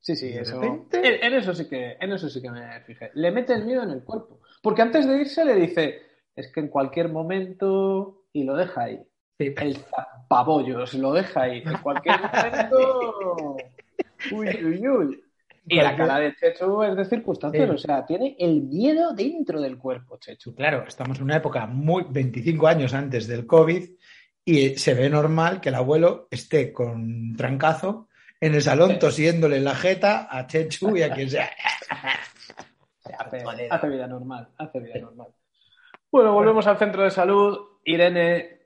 [0.00, 0.60] Sí, sí, de eso.
[0.60, 3.10] repente- En, en eso sí que, en eso sí que me fijé.
[3.14, 4.40] Le mete el miedo en el cuerpo.
[4.62, 6.00] Porque antes de irse le dice,
[6.34, 9.00] es que en cualquier momento, y lo deja ahí.
[9.40, 11.62] El zapabollos, lo deja ahí.
[11.64, 13.56] En cualquier momento.
[14.32, 15.24] Uy, uy, uy.
[15.66, 17.74] Y la cara de Chechu es de circunstancias, Sí.
[17.74, 20.54] o sea, tiene el miedo dentro del cuerpo, Chechu.
[20.54, 23.88] Claro, estamos en una época muy 25 años antes del COVID
[24.44, 28.08] y se ve normal que el abuelo esté con trancazo
[28.40, 28.98] en el salón Sí.
[28.98, 31.50] tosiéndole la jeta a Chechu y a quien sea.
[33.18, 35.28] Hace, hace vida normal, hace vida normal.
[36.10, 37.58] Bueno, volvemos al centro de salud.
[37.84, 38.59] Irene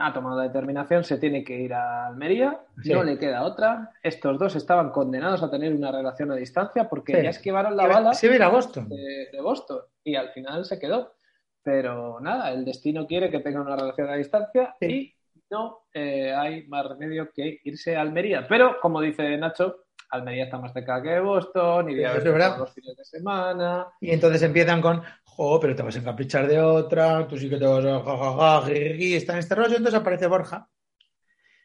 [0.00, 2.92] ha tomado la determinación, se tiene que ir a Almería, Sí.
[2.92, 3.90] no le queda otra.
[4.02, 7.22] Estos dos estaban condenados a tener una relación a distancia porque Sí.
[7.22, 8.88] ya esquivaron la bala Se a Boston.
[8.88, 11.14] de, de Boston y al final se quedó.
[11.62, 14.86] Pero nada, el destino quiere que tenga una relación a distancia Sí.
[14.86, 15.14] y
[15.50, 18.46] no eh, hay más remedio que irse a Almería.
[18.48, 22.26] Pero, como dice Nacho, Almería está más cerca que Boston, iría a ver
[22.58, 23.86] los fines de semana.
[24.00, 25.02] Y entonces empiezan con,
[25.38, 28.66] jo, pero te vas a encaprichar de otra, tú sí que te vas a jajaja,
[28.66, 29.76] jijiji", está en este rollo.
[29.76, 30.68] Entonces aparece Borja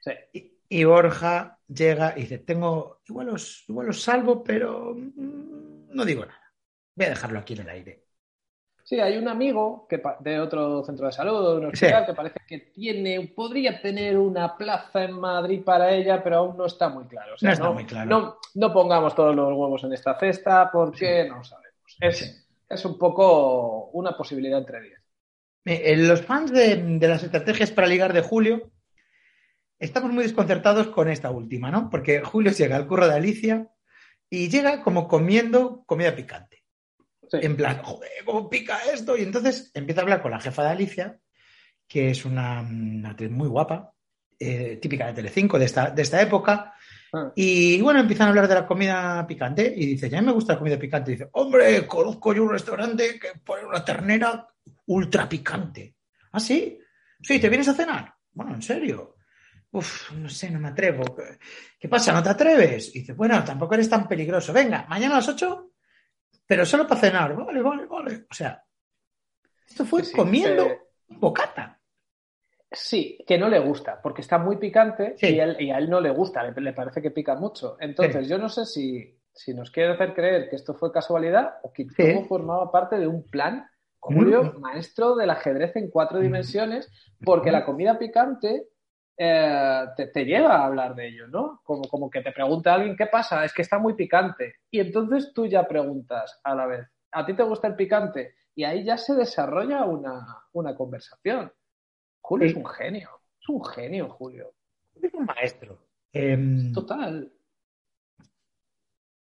[0.01, 0.11] Sí.
[0.33, 6.25] y, y Borja llega y dice, tengo, igual os, igual salvo, pero mm, no digo
[6.25, 6.39] nada.
[6.95, 8.03] Voy a dejarlo aquí en el aire.
[8.85, 12.39] Sí, hay un amigo que de otro centro de salud, de un hospital, que parece
[12.45, 17.05] que tiene, podría tener una plaza en Madrid para ella, pero aún no está muy
[17.05, 17.35] claro.
[17.35, 18.09] O sea, No está muy claro.
[18.09, 21.97] No, no pongamos todos los huevos en esta cesta porque no sabemos.
[22.01, 22.42] Es, Sí.
[22.73, 24.99] Es un poco una posibilidad entre diez.
[25.65, 28.71] Eh, Los fans de, de las estrategias para ligar de Julio
[29.79, 31.89] estamos muy desconcertados con esta última, ¿no?
[31.89, 33.67] Porque Julio llega al curro de Alicia
[34.29, 36.63] y llega como comiendo comida picante.
[37.29, 37.39] Sí.
[37.41, 39.17] En plan, joder, ¿cómo pica esto?
[39.17, 41.19] Y entonces empieza a hablar con la jefa de Alicia,
[41.87, 43.93] que es una, una actriz muy guapa,
[44.39, 46.73] eh, típica de Telecinco de esta, de esta época.
[47.13, 47.31] Ah.
[47.35, 50.59] Y bueno, empiezan a hablar de la comida picante y dice, ya me gusta la
[50.59, 51.11] comida picante.
[51.11, 54.47] Y dice, hombre, conozco yo un restaurante que pone una ternera
[54.87, 55.95] ultra picante.
[56.31, 56.79] ¿Ah, sí?
[57.21, 58.13] Sí, ¿te vienes a cenar?
[58.31, 59.15] Bueno, ¿en serio?
[59.71, 61.15] Uf, no sé, no me atrevo.
[61.79, 62.11] ¿Qué, pasa?
[62.13, 62.95] ¿No te atreves?
[62.95, 64.51] Y dice, bueno, tampoco eres tan peligroso.
[64.51, 65.71] Venga, mañana a las 8,
[66.45, 67.35] pero solo para cenar.
[67.35, 68.25] Vale, vale, vale.
[68.29, 68.63] O sea,
[69.67, 71.79] esto fue Sí, comiendo eh, bocata.
[72.75, 75.27] Sí, que no le gusta, porque está muy picante Sí.
[75.35, 77.77] y, él- y a él no le gusta, le, le parece que pica mucho.
[77.79, 78.31] Entonces, Sí.
[78.31, 81.85] yo no sé si, si nos quiere hacer creer que esto fue casualidad o que
[81.89, 82.13] Sí.
[82.13, 83.67] todo formaba parte de un plan.
[83.99, 86.91] Julio, maestro del ajedrez en cuatro dimensiones,
[87.23, 88.67] porque la comida picante
[89.15, 91.61] eh, te, te lleva a hablar de ello, ¿no?
[91.63, 93.45] Como, como que te pregunta alguien, ¿qué pasa?
[93.45, 94.55] Es que está muy picante.
[94.71, 98.33] Y entonces tú ya preguntas a la vez, ¿a ti te gusta el picante?
[98.55, 101.53] Y ahí ya se desarrolla una, una conversación.
[102.33, 103.09] Julio es un genio,
[103.41, 104.53] es un genio, Julio.
[105.01, 105.77] Es un maestro.
[106.11, 107.31] Em, Total.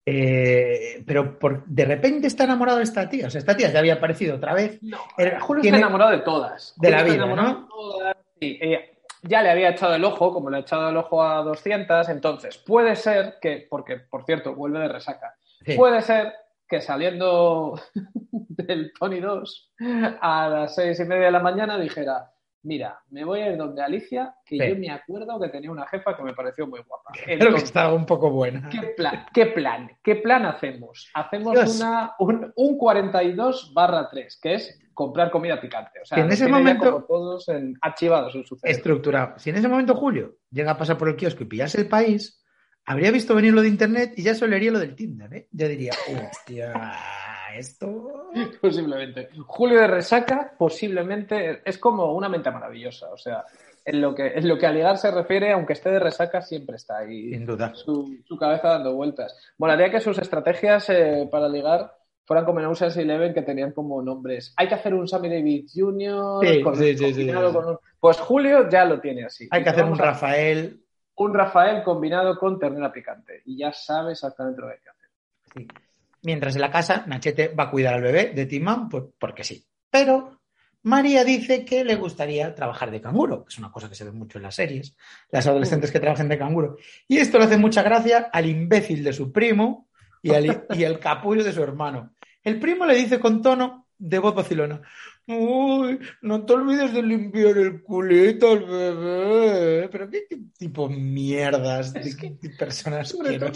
[0.06, 3.28] eh, pero por, de repente está enamorado de esta tía.
[3.28, 4.82] O sea, esta tía ya había aparecido otra vez.
[4.82, 6.74] No, Eh, Julio tiene- está enamorado de todas.
[6.78, 7.62] de la Julio vida, enamorado ¿no?
[7.62, 8.18] de todas.
[8.40, 8.80] Sí, ella
[9.24, 12.58] ya le había echado el ojo, como le ha echado el ojo a 200, entonces
[12.58, 15.36] puede ser que, porque por cierto, vuelve de resaca,
[15.76, 16.34] Puede ser
[16.70, 17.78] que saliendo
[18.32, 19.74] del Tony 2
[20.22, 22.32] a las seis y media de la mañana dijera,
[22.68, 26.16] mira, me voy a ir donde Alicia, que yo me acuerdo que tenía una jefa
[26.18, 27.12] que me pareció muy guapa.
[27.26, 28.68] Creo que estaba un poco buena.
[28.70, 29.26] ¿Qué plan?
[29.34, 29.92] ¿Qué plan?
[30.04, 31.10] ¿Qué plan hacemos?
[31.14, 36.02] Hacemos una, un, 42 barra 3, que es comprar comida picante.
[36.02, 39.40] O sea, en ese momento todos en, archivados en su Estructurado.
[39.40, 42.44] Si en ese momento Julio llega a pasar por el kiosco y pillase el país,
[42.86, 45.48] habría visto venir lo de internet y ya solería lo del Tinder, ¿eh?
[45.52, 46.74] Yo diría, hostia,
[47.58, 48.30] esto.
[48.62, 49.30] Posiblemente.
[49.46, 53.12] Julio de Resaca, posiblemente, es como una mente maravillosa.
[53.12, 53.44] O sea,
[53.84, 56.76] en lo que, en lo que a ligar se refiere, aunque esté de resaca, siempre
[56.76, 57.32] está ahí.
[57.32, 57.74] Sin duda.
[57.74, 59.36] Su, cabeza dando vueltas.
[59.58, 64.02] Molaría que sus estrategias eh, para ligar fueran como en Ocean's Eleven que tenían como
[64.02, 64.54] nombres.
[64.58, 66.46] Hay que hacer un Sammy David Jr.
[68.00, 69.48] Pues Julio ya lo tiene así.
[69.50, 70.82] Hay que hacer un Rafael
[71.18, 73.42] un Rafael combinado con ternera picante.
[73.46, 75.82] Y ya sabe exactamente lo que hay que hacer.
[76.28, 79.66] Mientras en la casa, Nachete va a cuidar al bebé de Timán, pues porque sí.
[79.90, 80.42] Pero
[80.84, 84.12] María dice que le gustaría trabajar de canguro, que es una cosa que se ve
[84.12, 84.94] mucho en las series,
[85.32, 86.76] las adolescentes que trabajan de canguro.
[87.08, 89.88] Y esto le hace mucha gracia al imbécil de su primo
[90.22, 92.14] y al, y al capullo de su hermano.
[92.44, 94.82] El primo le dice con tono de voz vacilona,
[95.28, 99.88] Uy, no te olvides de limpiar el culito al bebé.
[99.90, 103.48] Pero qué, tipo mierdas de, personas que no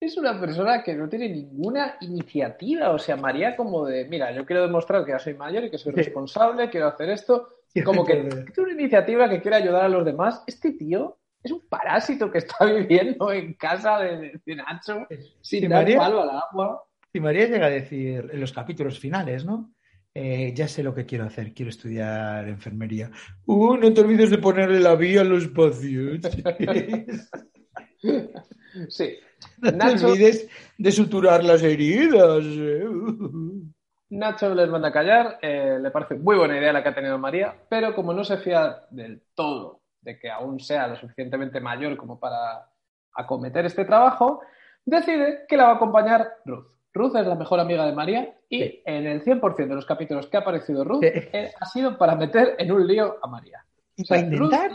[0.00, 2.90] Es una persona que no tiene ninguna iniciativa.
[2.90, 5.76] O sea, María como de, mira, yo quiero demostrar que ya soy mayor y que
[5.76, 7.48] soy responsable, quiero hacer esto.
[7.84, 10.42] Como que tiene una iniciativa que quiere ayudar a los demás.
[10.46, 15.06] Este tío es un parásito que está viviendo en casa de, Nacho
[15.42, 16.82] sin dar María, palo al agua.
[17.12, 19.74] Y María llega a decir en los capítulos finales, ¿no?
[20.14, 23.10] Eh, ya sé lo que quiero hacer, quiero estudiar enfermería.
[23.44, 26.42] Uh, no te olvides de ponerle la vía a los pacientes.
[28.88, 29.18] sí.
[29.60, 32.44] No te olvides de suturar las heridas.
[34.10, 37.16] Nacho les manda a callar, eh, le parece muy buena idea la que ha tenido
[37.18, 41.96] María, pero como no se fía del todo de que aún sea lo suficientemente mayor
[41.96, 42.68] como para
[43.14, 44.40] acometer este trabajo,
[44.84, 46.66] decide que la va a acompañar Ruth.
[46.92, 50.36] Ruth es la mejor amiga de María y en el 100% de los capítulos que
[50.36, 53.64] ha aparecido Ruth eh, ha sido para meter en un lío a María.
[53.94, 54.72] Y para intentar,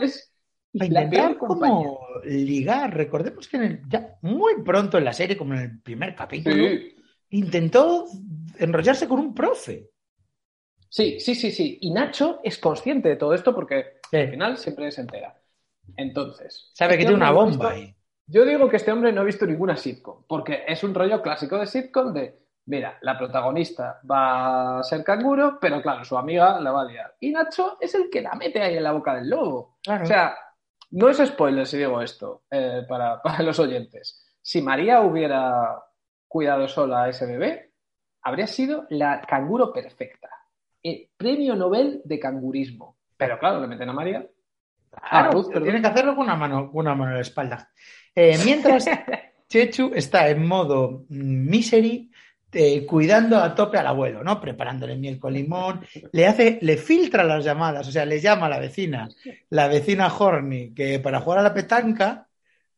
[0.84, 2.94] intentar como ligar.
[2.94, 6.64] Recordemos que ya muy pronto en la serie, como en el primer capítulo,
[7.30, 8.06] intentó
[8.58, 9.90] enrollarse con un profe.
[10.88, 11.78] Sí, sí, sí, sí.
[11.80, 15.38] Y Nacho es consciente de todo esto porque al final siempre se entera.
[15.96, 16.70] Entonces.
[16.72, 17.94] Sabe que tiene una bomba ahí.
[18.26, 21.58] Yo digo que este hombre no ha visto ninguna sitcom, porque es un rollo clásico
[21.58, 22.36] de sitcom de,
[22.66, 27.14] mira, la protagonista va a ser canguro, pero claro, su amiga la va a liar.
[27.20, 29.78] Y Nacho es el que la mete ahí en la boca del lobo.
[29.86, 30.34] O sea,
[30.96, 34.24] no es spoiler si digo esto eh, para, los oyentes.
[34.40, 35.82] Si María hubiera
[36.26, 37.72] cuidado sola a ese bebé,
[38.22, 40.30] habría sido la canguro perfecta.
[40.82, 42.96] El premio Nobel de cangurismo.
[43.16, 44.26] Pero claro, le meten a María.
[44.90, 47.70] Claro, pero tienen que hacerlo con una mano, una mano en la espalda.
[48.14, 48.88] Eh, mientras
[49.48, 52.10] Chechu está en modo misery,
[52.58, 54.40] eh, cuidando a tope al abuelo, ¿no?
[54.40, 58.48] Preparándole miel con limón, le hace, le filtra las llamadas, o sea, le llama a
[58.48, 59.08] la vecina,
[59.50, 62.26] la vecina Horny, que para jugar a la petanca,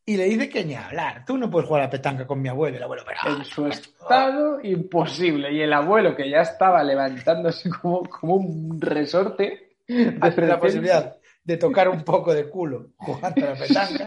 [0.04, 2.48] y le dice que ni hablar, tú no puedes jugar a la petanca con mi
[2.48, 3.36] abuelo, el abuelo, pero...
[3.36, 9.76] En su estado imposible, y el abuelo que ya estaba levantándose como, como un resorte,
[9.86, 11.16] de la posibilidad
[11.48, 14.06] de tocar un poco de culo jugando a la petanca.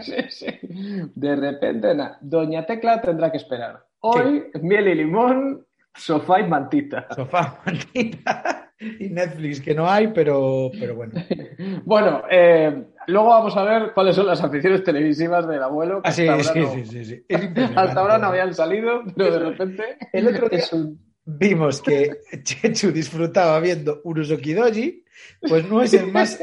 [1.14, 1.88] De repente,
[2.20, 3.84] Doña Tecla tendrá que esperar.
[3.98, 7.08] Hoy, miel y limón, sofá y mantita.
[7.14, 11.14] Sofá, mantita y Netflix, que no hay, pero, pero bueno.
[11.84, 16.00] bueno, eh, luego vamos a ver cuáles son las aficiones televisivas del abuelo.
[16.04, 17.24] Ah, sí, sí, sí, sí,
[17.74, 19.82] Hasta ahora no habían salido, pero de repente.
[20.12, 20.62] El otro día
[21.24, 25.04] vimos que Chechu disfrutaba viendo Urusokidoji,
[25.48, 26.38] pues no es el más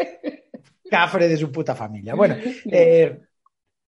[0.89, 2.15] cafre de su puta familia.
[2.15, 2.35] Bueno,
[2.71, 3.19] eh,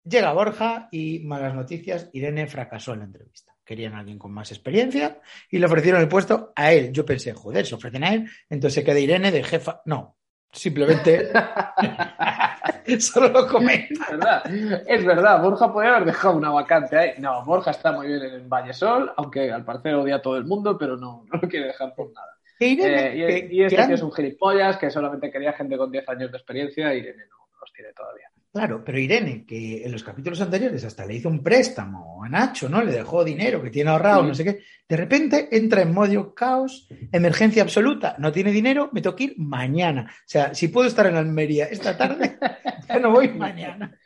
[0.04, 3.54] llega Borja y malas noticias, Irene fracasó en la entrevista.
[3.64, 6.92] Querían a alguien con más experiencia y le ofrecieron el puesto a él.
[6.92, 9.82] Yo pensé, joder, se ofrecen a él, entonces se queda Irene de jefa.
[9.86, 10.18] No,
[10.52, 11.32] simplemente
[13.00, 14.06] solo lo comenta.
[14.06, 17.14] Es verdad, es verdad, Borja podría haber dejado una vacante ahí.
[17.20, 20.78] No, Borja está muy bien en Vallesol, aunque al parecer odia a todo el mundo,
[20.78, 22.41] pero no, no lo quiere dejar por nada.
[22.64, 26.94] Eh, y, este es un gilipollas que solamente quería gente con 10 años de experiencia
[26.94, 28.28] y Irene no, los tiene todavía.
[28.54, 32.68] Claro, pero Irene, que en los capítulos anteriores hasta le hizo un préstamo a Nacho,
[32.68, 32.84] ¿no?
[32.84, 34.60] Le dejó dinero que tiene ahorrado, no sé qué.
[34.88, 39.36] De repente entra en modo caos, emergencia absoluta, no tiene dinero, me tengo que ir
[39.38, 40.12] mañana.
[40.12, 42.38] O sea, si puedo estar en Almería esta tarde,
[42.90, 43.98] ya no voy mañana.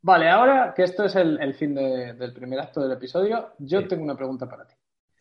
[0.00, 4.16] Vale, ahora que esto es el, fin del primer acto del episodio, yo tengo una
[4.16, 4.74] pregunta para ti.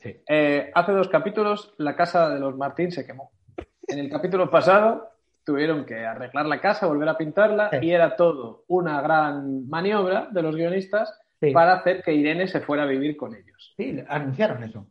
[0.04, 3.32] Eh, hace dos capítulos la casa de los Martín se quemó.
[3.88, 5.10] En el capítulo pasado
[5.44, 10.42] tuvieron que arreglar la casa, volver a pintarla y era todo una gran maniobra de
[10.42, 11.20] los guionistas
[11.52, 13.74] para hacer que Irene se fuera a vivir con ellos.
[13.76, 14.88] Sí, anunciaron eso.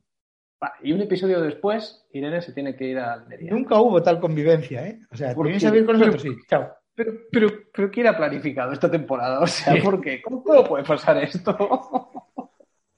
[0.82, 3.50] y un episodio después, Irene se tiene que ir a Almería.
[3.50, 5.00] Nunca hubo tal convivencia, ¿eh?
[5.10, 6.22] O sea, ¿vienes a vivir con nosotros?
[6.22, 6.70] Sí, chao.
[6.94, 9.40] Pero, pero, pero ¿quién ha planificado esta temporada?
[9.40, 10.20] O sea, ¿por qué?
[10.20, 11.56] ¿Cómo, puede pasar esto?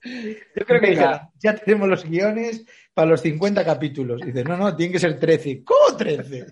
[0.05, 4.21] Yo creo que ya, tenemos los guiones para los 50 capítulos.
[4.21, 5.63] Y dices, no, no, tienen que ser 13.
[5.63, 6.45] ¿Cómo 13?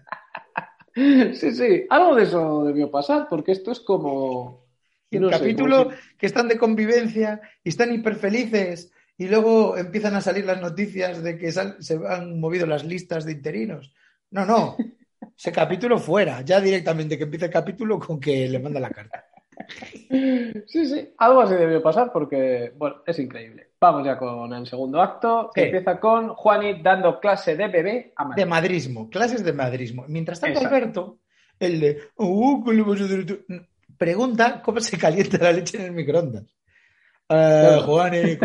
[0.96, 4.68] Sí, sí, algo de eso debió pasar, porque esto es como.
[5.12, 10.46] un capítulo que están de convivencia y están hiper felices y luego empiezan a salir
[10.46, 13.94] las noticias de que se han movido las listas de interinos.
[14.32, 14.76] No, no,
[15.38, 19.26] ese capítulo fuera, ya directamente que empiece el capítulo con que le manda la carta.
[20.68, 23.72] Sí, sí, algo así debió pasar porque, bueno, es increíble.
[23.80, 28.34] Vamos ya con el segundo acto, que empieza con Juanit dando clase de bebé a
[28.36, 30.06] De madrismo, clases de madrismo.
[30.08, 31.20] Mientras tanto, Alberto,
[31.60, 32.64] el de, uh,
[33.98, 36.46] pregunta cómo se calienta la leche en el microondas.
[37.30, 38.38] Uh, Juani,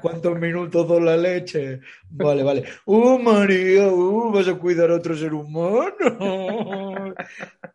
[0.00, 1.80] ¿cuántos minutos da la leche?
[2.10, 2.64] Vale, vale.
[2.86, 3.88] ¡Uh, María!
[3.88, 7.14] Uh, ¿Vas a cuidar a otro ser humano?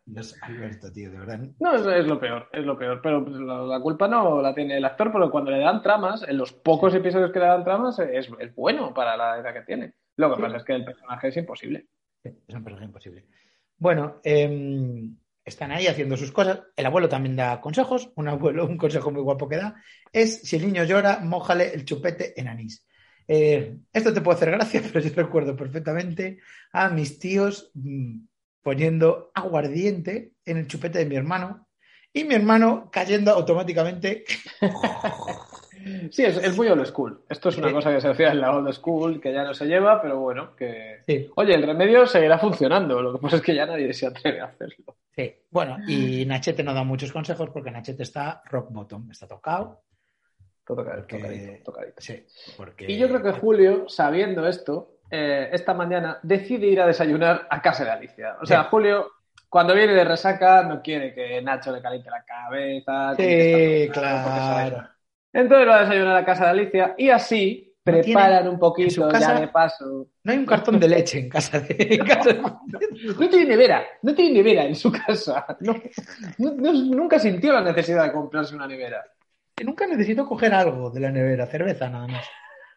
[0.06, 1.40] No sé, Alberto, tío, de verdad.
[1.60, 3.00] No, es, lo peor, es lo peor.
[3.02, 6.38] Pero pues, la, culpa no la tiene el actor, pero cuando le dan tramas, en
[6.38, 9.92] los pocos episodios que le dan tramas, es, bueno para la edad que tiene.
[10.16, 11.86] Lo que pasa es que el personaje es imposible.
[12.24, 13.26] es un personaje imposible.
[13.78, 15.10] Bueno, eh,
[15.46, 16.60] están ahí haciendo sus cosas.
[16.76, 18.10] El abuelo también da consejos.
[18.16, 19.76] Un abuelo, un consejo muy guapo que da
[20.12, 22.84] es si el niño llora, mójale el chupete en anís.
[23.28, 26.40] Eh, esto te puede hacer gracia, pero yo recuerdo perfectamente
[26.72, 28.18] a mis tíos mm,
[28.60, 31.68] poniendo aguardiente en el chupete de mi hermano
[32.12, 34.24] y mi hermano cayendo automáticamente
[36.10, 37.22] Sí, es, muy old school.
[37.28, 39.66] Esto es una cosa que se hacía en la old school, que ya no se
[39.66, 41.02] lleva, pero bueno, que...
[41.36, 44.46] Oye, el remedio seguirá funcionando, lo que pasa es que ya nadie se atreve a
[44.46, 44.96] hacerlo.
[45.14, 49.82] Sí, bueno, y Nachete no da muchos consejos porque Nachete está rock bottom, está tocado.
[50.64, 52.26] Tocadito, tocadito, Sí,
[52.80, 57.62] Y yo creo que Julio, sabiendo esto, eh, esta mañana decide ir a desayunar a
[57.62, 58.36] casa de Alicia.
[58.40, 59.12] O sea, Julio
[59.48, 63.14] cuando viene de resaca no quiere que Nacho le caliente la cabeza.
[63.16, 64.88] Sí, claro.
[65.36, 69.48] Entonces va a desayunar a casa de Alicia y así preparan un poquito ya de
[69.48, 70.08] paso.
[70.24, 71.98] No hay un cartón de leche en casa de.
[73.18, 75.46] no tiene nevera, no tiene nevera en su casa.
[76.38, 79.04] nunca sintió la necesidad de comprarse una nevera.
[79.62, 82.26] Nunca necesito coger algo de la nevera, cerveza nada más.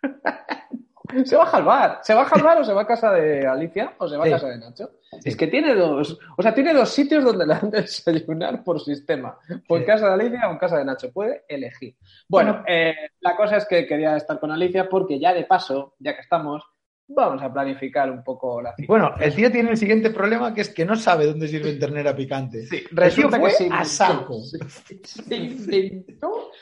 [1.25, 3.93] Se baja al bar, se baja al bar o se va a casa de Alicia
[3.97, 4.91] o se va a casa de Nacho.
[5.23, 8.79] Es que tiene dos, o sea, tiene dos sitios donde le han de desayunar por
[8.79, 9.37] sistema.
[9.67, 11.11] En casa de Alicia o en casa de Nacho.
[11.11, 11.95] Puede elegir.
[12.27, 16.13] Bueno, eh, la cosa es que quería estar con Alicia porque ya de paso, ya
[16.13, 16.63] que estamos,
[17.07, 18.87] vamos a planificar un poco la cita.
[18.87, 22.15] Bueno, el tío tiene el siguiente problema que es que no sabe dónde sirve ternera
[22.15, 22.67] picante.
[22.67, 23.67] Sí, resulta que sí.
[23.71, 24.41] A saco.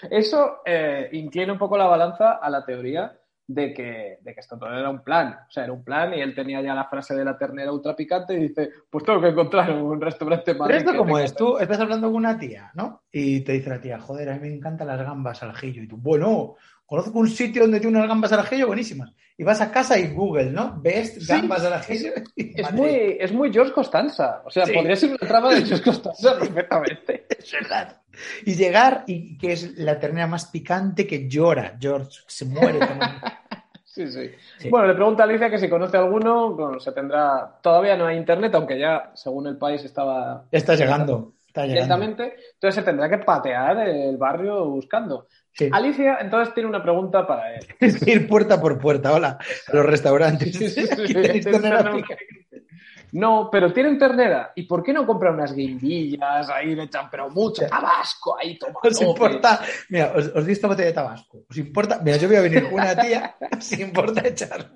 [0.09, 3.13] Eso eh, inclina un poco la balanza a la teoría
[3.47, 5.39] de que, de que esto todo era un plan.
[5.47, 7.95] O sea, era un plan y él tenía ya la frase de la ternera ultra
[7.95, 10.67] picante y dice, pues tengo que encontrar un restaurante más.
[10.67, 13.03] Pero esto como es, tú estás hablando con una tía, ¿no?
[13.11, 15.81] Y te dice la tía, joder, a mí me encantan las gambas al ajillo.
[15.81, 16.55] Y tú, bueno,
[16.87, 19.13] conozco un sitio donde tiene unas gambas al ajillo buenísimas.
[19.37, 20.79] Y vas a casa y Google, ¿no?
[20.81, 22.11] Ves gambas al ajillo.
[22.35, 24.41] Es, muy, es muy George Costanza.
[24.43, 27.27] O sea, podría ser una trama de George Costanza perfectamente.
[27.37, 28.01] es verdad.
[28.45, 31.77] Y llegar y que es la ternera más picante que llora.
[31.79, 32.79] George se muere.
[33.83, 37.59] sí, sí, Bueno, le pregunta a Alicia que si conoce alguno, bueno, se tendrá.
[37.61, 40.45] Todavía no hay internet, aunque ya, según el país, estaba.
[40.51, 41.33] Está llegando.
[41.65, 42.03] Llegando.
[42.03, 45.27] Entonces se tendrá que patear el barrio buscando.
[45.71, 47.65] Alicia, entonces, tiene una pregunta para él.
[48.05, 49.13] ir puerta por puerta.
[49.13, 49.39] Hola,
[49.73, 50.55] los restaurantes.
[50.55, 50.85] Sí, sí,
[53.13, 54.51] no, pero tienen ternera.
[54.55, 56.49] ¿Y por qué no compran unas guindillas?
[56.49, 58.79] Ahí le echan, pero mucho tabasco, ahí toma.
[58.83, 59.61] ¿Os importa?
[59.89, 61.45] Mira, os, os di esta botella de tabasco.
[61.49, 61.99] ¿Os importa?
[62.03, 64.71] Mira, yo voy a venir con una tía, ¿os importa echar.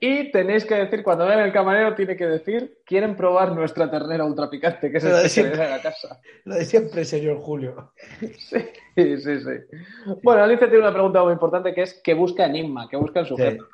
[0.00, 4.24] y tenéis que decir, cuando vean el camarero, tiene que decir, quieren probar nuestra ternera
[4.24, 6.20] ultra picante, que es que de la casa.
[6.44, 7.92] Lo de siempre, señor Julio.
[8.20, 8.60] sí,
[8.96, 10.16] sí, sí.
[10.22, 12.88] Bueno, Alicia tiene una pregunta muy importante que es, ¿qué busca Enigma?
[12.88, 13.66] ¿Qué busca el sujeto?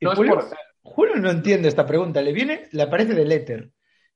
[0.00, 0.44] No, es por
[0.86, 2.22] Julio no entiende esta pregunta.
[2.22, 3.70] Le viene, le aparece del éter.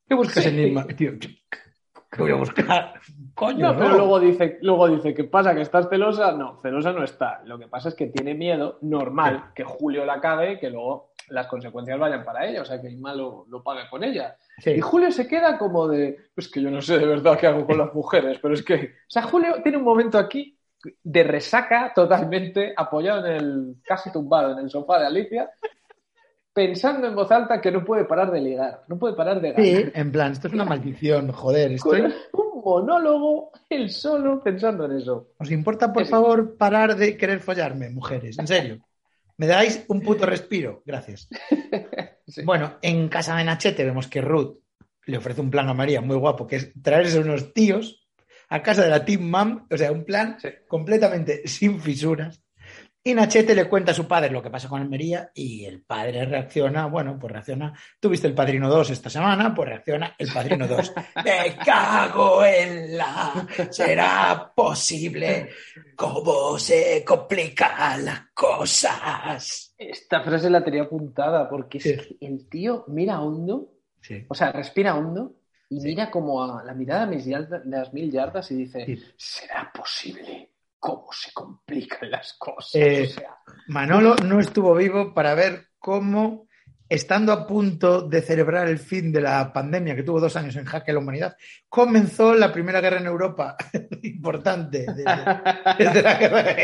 [0.06, 0.86] ¿Qué buscas en Enigma?
[0.86, 2.94] Tío, ¿qué voy a buscar?
[3.34, 5.54] Coño, no, pero luego dice, luego dice, ¿qué pasa?
[5.54, 6.32] ¿Que estás celosa?
[6.32, 7.42] No, celosa no está.
[7.44, 11.46] Lo que pasa es que tiene miedo, normal, que Julio la cague, que luego las
[11.48, 14.36] consecuencias vayan para ella, o sea, que Inma lo, lo pague con ella.
[14.64, 17.66] Y Julio se queda como de, pues que yo no sé de verdad qué hago
[17.66, 20.56] con las mujeres, pero es que, o sea, Julio tiene un momento aquí
[21.02, 25.50] de resaca totalmente, apoyado en el, casi tumbado en el sofá de Alicia,
[26.52, 29.64] pensando en voz alta que no puede parar de ligar, no puede parar de ganar.
[29.64, 31.72] Sí, en plan, esto es una maldición, joder.
[31.72, 32.02] Estoy...
[32.32, 35.28] Un monólogo, él solo, pensando en eso.
[35.38, 38.38] ¿Os importa, por favor, parar de querer follarme, mujeres?
[38.38, 38.78] En serio.
[39.36, 40.82] ¿Me dais un puto respiro?
[40.84, 41.28] Gracias.
[42.44, 44.58] Bueno, en casa de Nachete vemos que Ruth
[45.06, 48.06] le ofrece un plan a María muy guapo, que es traerse unos tíos
[48.48, 50.36] a casa de la Team Mom, o sea, un plan
[50.68, 52.40] completamente sin fisuras.
[53.02, 56.26] Y Nachete le cuenta a su padre lo que pasa con Almería y el padre
[56.26, 60.92] reacciona, bueno, pues reacciona, tuviste el Padrino 2 esta semana, pues reacciona el Padrino 2.
[61.24, 63.48] Me cago en la...
[63.70, 65.48] ¿Será posible?
[65.96, 69.74] ¿Cómo se complican las cosas?
[69.78, 71.78] Esta frase la tenía apuntada porque
[72.20, 73.72] el tío mira hondo,
[74.28, 75.36] o sea, respira hondo
[75.70, 80.49] y mira como a la mirada de las mil yardas y dice, ¿será posible?
[80.80, 82.74] Cómo se complican las cosas.
[82.74, 83.14] Eh,
[83.68, 86.48] Manolo no estuvo vivo para ver cómo,
[86.88, 90.64] estando a punto de celebrar el fin de la pandemia, que tuvo dos años en
[90.64, 91.36] jaque a la humanidad,
[91.68, 93.56] comenzó la primera guerra en Europa,
[94.02, 95.04] importante, desde,
[96.02, 96.56] la guerra.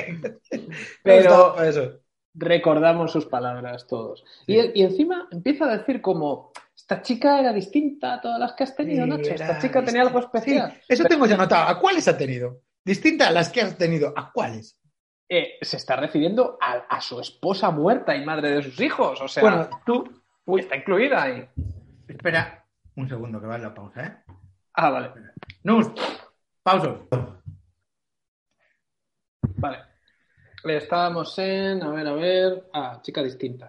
[1.02, 2.00] Pero eso.
[2.34, 4.24] recordamos sus palabras todos.
[4.46, 6.52] Y, encima empieza a decir como...
[6.74, 9.30] Esta chica era distinta a todas las que has tenido, Nacho.
[9.30, 10.78] Esta chica tenía algo especial.
[10.86, 11.68] eso tengo ya notado.
[11.68, 12.60] ¿A cuáles ha tenido?
[12.86, 14.14] Distinta a las que has tenido.
[14.16, 14.80] ¿A cuáles?
[15.28, 19.20] Eh, se está refiriendo a, su esposa muerta y madre de sus hijos.
[19.20, 20.22] O sea, bueno, tú.
[20.44, 21.48] Uy, está incluida ahí.
[22.06, 22.64] Espera
[22.94, 24.16] un segundo que va la pausa, ¿eh?
[24.74, 25.10] Ah, vale.
[25.64, 25.94] No,
[26.62, 26.96] pausa.
[29.56, 29.78] Vale.
[30.62, 31.82] Estábamos en.
[31.82, 32.70] A ver, a ver.
[32.72, 33.68] Ah, chica distinta.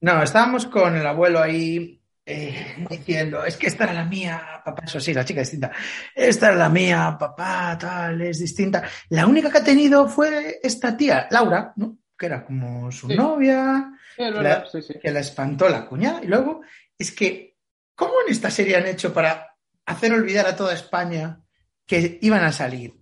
[0.00, 4.82] No, estábamos con el abuelo ahí eh, diciendo, es que esta era la mía, papá,
[4.84, 5.72] eso sí, la chica distinta,
[6.14, 8.84] esta era la mía, papá, tal, es distinta.
[9.10, 11.98] La única que ha tenido fue esta tía, Laura, ¿no?
[12.16, 16.22] que era como su novia, que, la, espantó la cuñada.
[16.22, 16.60] Y luego,
[16.96, 17.56] es que,
[17.94, 19.56] ¿cómo en esta serie han hecho para
[19.86, 21.40] hacer olvidar a toda España
[21.84, 22.94] que iban a salir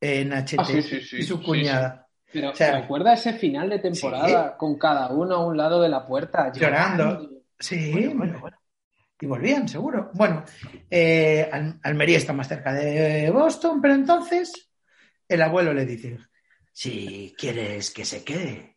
[0.00, 0.66] en HT ah,
[1.12, 2.08] y su cuñada?
[2.30, 6.52] Pero, ¿recuerda ese final de temporada con cada uno a un lado de la puerta
[6.52, 8.58] llorando Sí, bueno, bueno.
[9.20, 10.10] Y volvían, seguro.
[10.14, 10.44] Bueno,
[10.88, 11.50] eh,
[11.82, 14.70] Almería está más cerca de Boston, pero entonces
[15.26, 16.18] el abuelo le dice,
[16.72, 18.76] si quieres que se quede,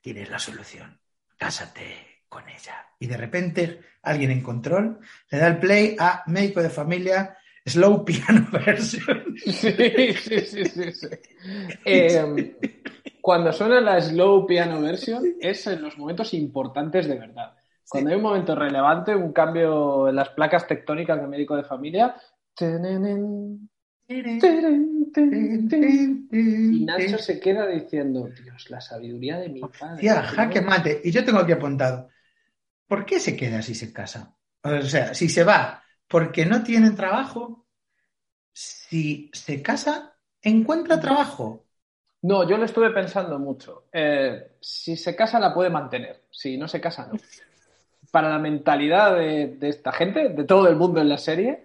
[0.00, 1.00] tienes la solución.
[1.36, 2.86] Cásate con ella.
[3.00, 5.00] Y de repente alguien en control
[5.30, 9.36] le da el play a médico de familia Slow Piano Version.
[9.36, 11.08] Sí, sí, sí, sí.
[11.84, 12.56] Eh,
[13.20, 17.56] cuando suena la Slow Piano Version es en los momentos importantes de verdad.
[17.92, 22.16] Cuando hay un momento relevante, un cambio en las placas tectónicas de médico de familia,
[24.08, 24.22] y
[26.86, 30.00] Nacho se queda diciendo, Dios, la sabiduría de mi padre.
[30.00, 31.02] Tía, jaque mate.
[31.04, 32.08] Y yo tengo aquí apuntado,
[32.86, 34.38] ¿por qué se queda si se casa?
[34.62, 37.66] O sea, si se va porque no tienen trabajo,
[38.54, 41.66] si se casa, encuentra trabajo.
[42.22, 43.88] No, yo lo estuve pensando mucho.
[43.92, 46.24] Eh, si se casa, la puede mantener.
[46.30, 47.18] Si no se casa, no
[48.12, 51.64] para la mentalidad de, esta gente, de todo el mundo en la serie,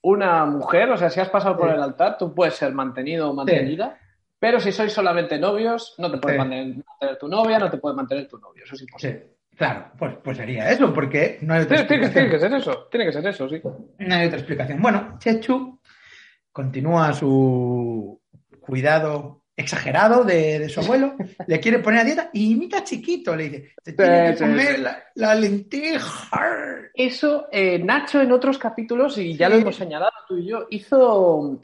[0.00, 3.34] una mujer, o sea, si has pasado por el altar, tú puedes ser mantenido o
[3.34, 3.98] mantenida,
[4.38, 6.84] pero si sois solamente novios, no te puedes mantener,
[7.18, 9.26] tu novia, no te puede mantener tu novio, eso es imposible.
[9.56, 13.04] Claro, pues, pues sería eso, porque no hay otra tiene, tiene, que ser eso, tiene
[13.04, 13.60] que ser eso, sí.
[13.98, 14.80] No hay otra explicación.
[14.80, 15.80] Bueno, Chechu
[16.52, 18.20] continúa su
[18.60, 23.74] cuidado exagerado de, su abuelo, le quiere poner a dieta y imita chiquito, le dice,
[23.82, 26.30] te tiene que comer la, lenteja.
[26.94, 31.58] Eso, eh, Nacho en otros capítulos, y ya lo hemos señalado tú y yo, hizo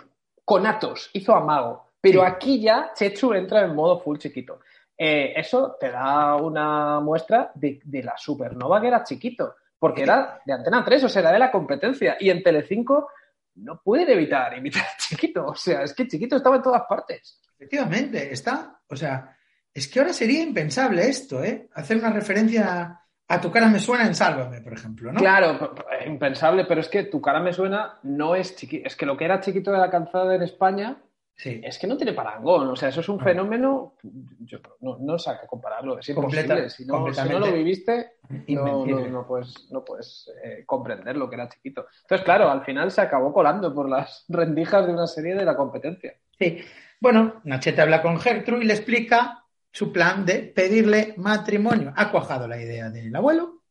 [0.45, 4.59] conatos, hizo amago, pero aquí ya Chechu entra en modo full chiquito.
[4.99, 10.53] Eh, eso te da una muestra de, la supernova que era chiquito, porque era de
[10.53, 13.09] Antena 3, o sea, era de la competencia, y en Telecinco
[13.57, 17.41] no puede evitar imitar a Chiquito, o sea, es que Chiquito estaba en todas partes.
[17.57, 18.81] Efectivamente, está.
[18.89, 19.37] O sea,
[19.73, 21.69] es que ahora sería impensable esto, ¿eh?
[21.75, 25.19] Hacer una referencia a tu cara me suena en Sálvame, por ejemplo, ¿no?
[25.19, 25.75] Claro,
[26.07, 28.87] impensable, pero es que tu cara me suena no es chiquito.
[28.87, 30.97] Es que lo que era chiquito de la calzada en España
[31.37, 31.61] sí.
[31.63, 32.69] es que no tiene parangón.
[32.69, 33.95] O sea, eso es un fenómeno.
[34.41, 35.99] Yo no, no sé a qué compararlo.
[35.99, 36.71] Es imposible.
[36.71, 37.09] si, no,
[37.39, 38.13] lo viviste,
[38.49, 41.87] no, puedes, no puedes eh, comprender lo que era chiquito.
[42.03, 45.57] Entonces, claro, al final se acabó colando por las rendijas de una serie de la
[45.57, 46.15] competencia.
[46.39, 46.59] Sí.
[47.01, 51.93] Bueno, Nachete habla con Gertrude y le explica su plan de pedirle matrimonio.
[51.97, 53.65] Ha cuajado la idea del abuelo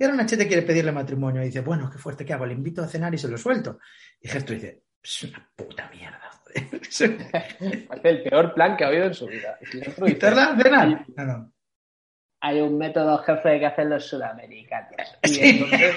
[0.00, 2.46] y ahora Nachete quiere pedirle matrimonio y dice, bueno, qué fuerte, ¿qué hago?
[2.46, 3.80] Le invito a cenar y se lo suelto.
[4.18, 6.29] Y Gesto dice, es una puta mierda.
[6.82, 9.58] es el peor plan que ha oído en su vida.
[9.98, 11.04] ¿Invitarla a cenar?
[11.16, 11.52] No, no.
[12.42, 15.18] Hay un método jefe que hacen los sudamericanos.
[15.24, 15.96] Y entonces,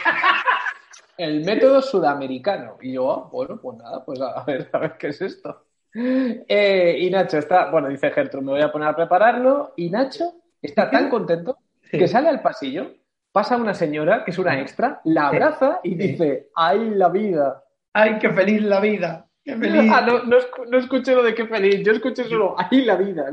[1.18, 2.78] el método sudamericano.
[2.82, 5.66] Y yo, ah, bueno, pues nada, pues a ver, a ver qué es esto.
[5.95, 9.74] Eh, y Nacho está, bueno, dice Gertrude, me voy a poner a prepararlo.
[9.78, 11.58] Y Nacho está tan contento
[11.89, 12.91] que sale al pasillo,
[13.32, 17.64] pasa una señora, que es una extra, la abraza y dice, ¡ay, la vida!
[17.93, 19.28] ¡Ay, qué feliz la vida!
[19.43, 19.91] ¡Qué feliz!
[19.91, 23.25] Ah, no, no, escuché lo de qué feliz, yo escuché solo, ¡ay, la vida!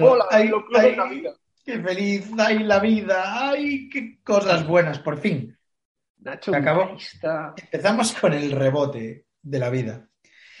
[0.00, 1.34] Hola, ay, la vida!
[1.64, 2.30] ¡Qué feliz!
[2.38, 3.48] ¡Ay, la vida!
[3.50, 5.56] ¡Ay, qué cosas buenas, por fin!
[6.18, 6.96] Nacho, Se acabó.
[7.56, 10.06] Empezamos con el rebote de la vida.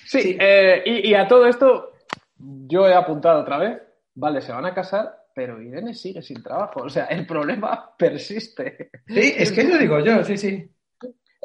[0.06, 1.92] Sí, eh, y, a todo esto
[2.36, 3.80] yo he apuntado otra vez,
[4.14, 6.82] vale, se van a casar, pero Irene sigue sin trabajo.
[6.82, 8.90] O sea, el problema persiste.
[9.06, 10.70] Sí, es que lo digo yo, sí, sí.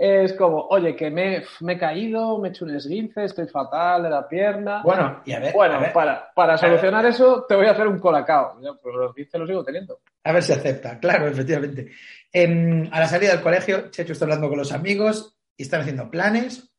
[0.02, 4.04] Es como, oye, que me, me, he caído, me he hecho un esguince, estoy fatal
[4.04, 4.82] de la pierna.
[4.82, 5.54] Bueno, y a ver.
[5.54, 8.58] Bueno, Para, para solucionar eso, te voy a hacer un colacao.
[8.82, 10.00] pero los esguinces los sigo teniendo.
[10.24, 11.92] A ver si acepta, claro, efectivamente.
[12.32, 16.10] Em, a la salida del colegio, Checho está hablando con los amigos y están haciendo
[16.10, 16.72] planes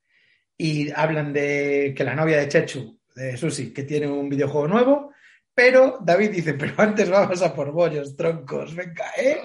[0.56, 5.12] y hablan de que la novia de Chechu, de Susi, que tiene un videojuego nuevo,
[5.54, 9.42] pero David dice, pero antes vamos a por bollos, troncos, venga, ¿eh?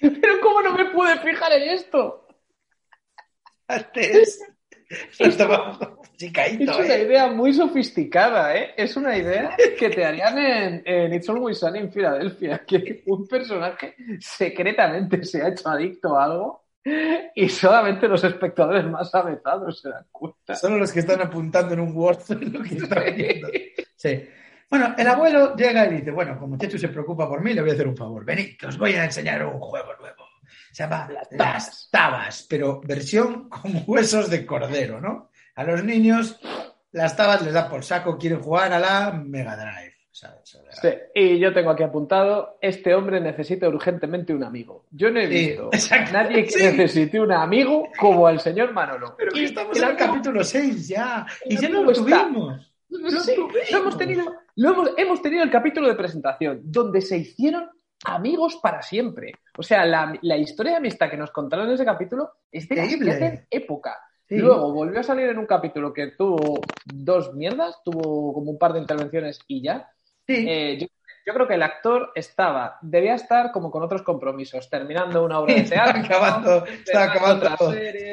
[0.00, 2.26] Pero ¿cómo no me pude fijar en esto?
[3.68, 4.40] Antes...
[4.40, 4.42] Es,
[5.20, 7.02] es una ¿eh?
[7.02, 8.74] idea muy sofisticada, ¿eh?
[8.76, 13.26] Es una idea que te harían en, en It's Always Sunny en Filadelfia, que un
[13.28, 16.64] personaje secretamente se ha hecho adicto a algo
[17.34, 20.56] y solamente los espectadores más avezados se dan cuenta.
[20.56, 23.48] Solo los que están apuntando en un Word lo que están viendo.
[23.96, 24.28] Sí.
[24.70, 27.70] Bueno, el abuelo llega y dice, bueno, como Chechu se preocupa por mí, le voy
[27.70, 28.24] a hacer un favor.
[28.24, 30.28] Venid, que os voy a enseñar un juego nuevo.
[30.70, 35.30] Se llama Las Tabas, pero versión con huesos de cordero, ¿no?
[35.56, 36.40] A los niños
[36.92, 39.90] las tabas les da por saco, quieren jugar a la Mega Drive.
[40.12, 44.84] Sí, y yo tengo aquí apuntado, este hombre necesita urgentemente un amigo.
[44.90, 45.70] Yo no he visto
[46.12, 49.14] nadie que necesite un amigo como el señor Manolo.
[49.16, 52.69] Pero y estamos en el capítulo 6 ya, y ya no lo tuvimos.
[52.90, 54.24] Hemos tenido,
[54.96, 57.68] hemos, tenido el capítulo de presentación, donde se hicieron
[58.04, 59.32] amigos para siempre.
[59.56, 63.98] O sea, la, historia de amistad que nos contaron en ese capítulo es de época.
[64.28, 68.72] Luego volvió a salir en un capítulo que tuvo dos mierdas, tuvo como un par
[68.72, 69.90] de intervenciones y ya.
[70.28, 70.78] Eh,
[71.26, 75.54] yo, creo que el actor estaba, debía estar como con otros compromisos, terminando una obra
[75.54, 76.00] de teatro.
[76.00, 77.50] Está acabando, está acabando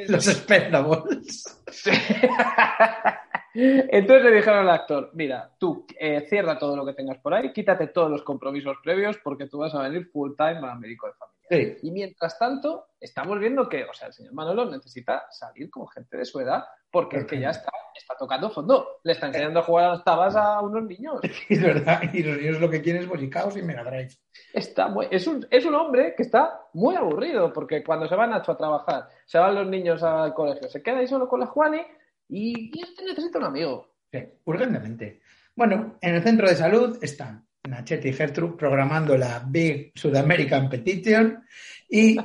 [0.07, 1.61] los Expendables.
[3.53, 7.51] Entonces le dijeron al actor, mira, tú eh, cierra todo lo que tengas por ahí,
[7.51, 11.13] quítate todos los compromisos previos porque tú vas a venir full time a médico de
[11.13, 11.37] familia.
[11.81, 16.17] Y mientras tanto, estamos viendo que, o sea, el señor Manolo necesita salir con gente
[16.17, 18.99] de su edad porque es que ya está, está tocando fondo.
[19.03, 21.21] Le está enseñando a jugar a las tabas a unos niños.
[21.49, 24.09] Es verdad, y los niños lo que quieren es bolicaos y Mega Drive.
[24.53, 28.27] Está muy, es, un, es un hombre que está muy aburrido porque cuando se va
[28.27, 31.47] Nacho a trabajar, se van los niños al colegio, se queda ahí solo con la
[31.47, 31.81] Juani
[32.29, 33.95] y, este necesita un amigo.
[34.11, 35.21] Sí, urgentemente.
[35.55, 40.69] Bueno, en el centro de salud están Nachete y Gertrude programando la Big South American
[40.69, 41.43] Petition
[41.89, 42.17] y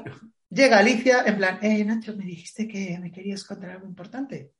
[0.48, 4.52] llega Alicia en plan, eh, Nacho, me dijiste que me querías contar algo importante.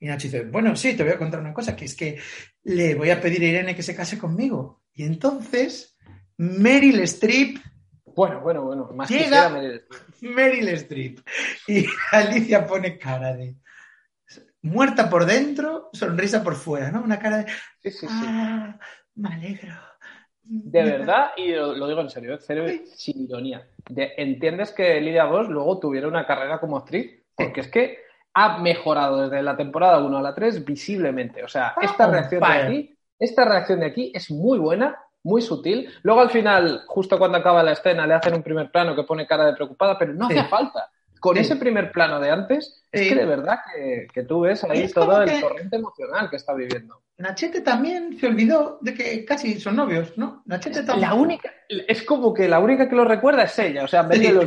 [0.00, 2.18] Y Nacho dice, bueno, sí, te voy a contar una cosa, que es que
[2.64, 4.84] le voy a pedir a Irene que se case conmigo.
[4.94, 5.96] Y entonces,
[6.36, 7.58] Meryl Streep...
[8.04, 10.34] Bueno, bueno, bueno, más llega Meryl Streep.
[10.34, 11.20] Meryl Streep.
[11.66, 13.56] Y Alicia pone cara de
[14.62, 17.02] muerta por dentro, sonrisa por fuera, ¿no?
[17.02, 17.46] Una cara de.
[17.82, 18.24] Sí, sí, sí.
[18.26, 18.78] Ah,
[19.14, 19.74] me alegro.
[20.42, 22.82] De verdad, y lo, digo en serio, ¿eh?
[22.86, 23.68] sin ironía.
[23.94, 27.22] ¿Entiendes que Lidia Vos luego tuviera una carrera como actriz?
[27.36, 27.98] Porque es que
[28.32, 31.44] ha mejorado desde la temporada 1 a la 3 visiblemente.
[31.44, 35.42] O sea, esta ah, reacción de aquí, esta reacción de aquí es muy buena, muy
[35.42, 35.92] sutil.
[36.02, 39.26] Luego al final, justo cuando acaba la escena, le hacen un primer plano que pone
[39.26, 40.90] cara de preocupada, pero no hace falta
[41.20, 43.58] con ese primer plano de antes, es que de verdad
[44.12, 47.02] que, tú ves ahí todo el corriente emocional que está viviendo.
[47.18, 50.42] Nachete también se olvidó de que casi son novios, ¿no?
[50.46, 51.08] Nachete también.
[51.08, 53.84] La única, es como que la única que lo recuerda es ella.
[53.84, 54.46] O sea, en vez de los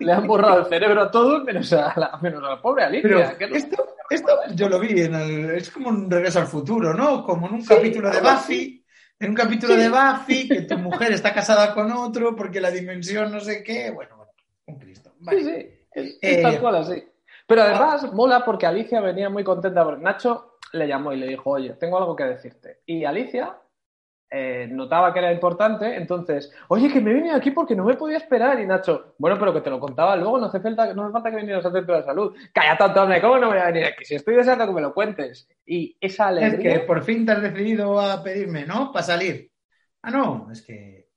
[0.00, 3.36] le han borrado el cerebro a todos, menos a la, menos a la pobre Alicia.
[3.38, 7.22] Pero esto, esto yo lo vi, en el, es como un regreso al futuro, ¿no?
[7.22, 8.84] Como en un capítulo de Buffy.
[9.18, 13.30] En un capítulo de Buffy, que tu mujer está casada con otro porque la dimensión
[13.30, 13.90] no sé qué.
[13.90, 14.32] Bueno, bueno,
[14.64, 15.12] un Cristo.
[15.28, 17.04] Sí, Es, eh, tal cual así.
[17.46, 21.50] Pero además mola porque Alicia venía muy contenta porque Nacho le llamó y le dijo,
[21.50, 22.78] oye, tengo algo que decirte.
[22.86, 23.56] Y Alicia
[24.30, 27.96] eh, notaba que era importante, entonces, oye, que me he venido aquí porque no me
[27.96, 28.60] podía esperar.
[28.60, 31.30] Y Nacho, bueno, pero que te lo contaba luego, no hace falta, no hace falta
[31.30, 32.36] que vinieras a centro de salud.
[32.52, 34.04] Calla tanto, hombre, ¿cómo no voy a venir aquí?
[34.04, 35.48] Si estoy deseando que me lo cuentes.
[35.66, 36.74] Y esa alegría.
[36.74, 38.92] Es que por fin te has decidido a pedirme, ¿no?
[38.92, 39.50] Para salir.
[40.02, 41.08] Ah, no, es que.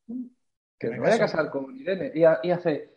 [0.80, 2.11] Que me voy a casar con Irene.
[2.15, 2.93] Y, y hace,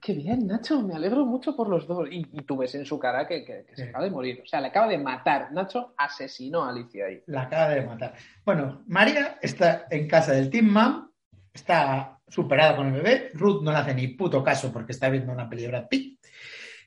[0.00, 2.08] Qué bien, Nacho, me alegro mucho por los dos.
[2.10, 4.40] Y, tú ves en su cara que, se acaba de morir.
[4.42, 5.52] O sea, le acaba de matar.
[5.52, 7.22] Nacho asesinó a Alicia ahí.
[7.26, 8.14] La acaba de matar.
[8.44, 11.10] Bueno, María está en casa del Team Mom,
[11.52, 13.30] está superada con el bebé.
[13.34, 16.24] Ruth no le hace ni puto caso porque está viendo una peli de Brad Pitt.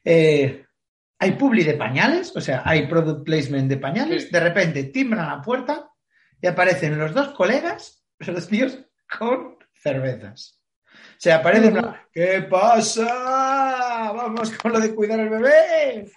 [0.04, 0.66] Eh,
[1.20, 4.32] hay publi de pañales, o sea, hay product placement de pañales.
[4.32, 5.92] De repente timbran la puerta
[6.42, 8.80] y aparecen los dos colegas, los tíos,
[9.20, 10.61] con cervezas.
[11.22, 11.80] Se aparece en
[12.12, 14.12] ¿qué pasa?
[14.12, 16.12] Vamos con lo de cuidar al bebé.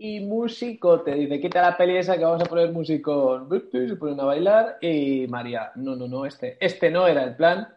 [0.00, 3.46] Y músico te dice, quita la peli esa que vamos a poner músico.
[3.70, 7.68] Se ponen a bailar y María, no, no, no, este, este no era el plan.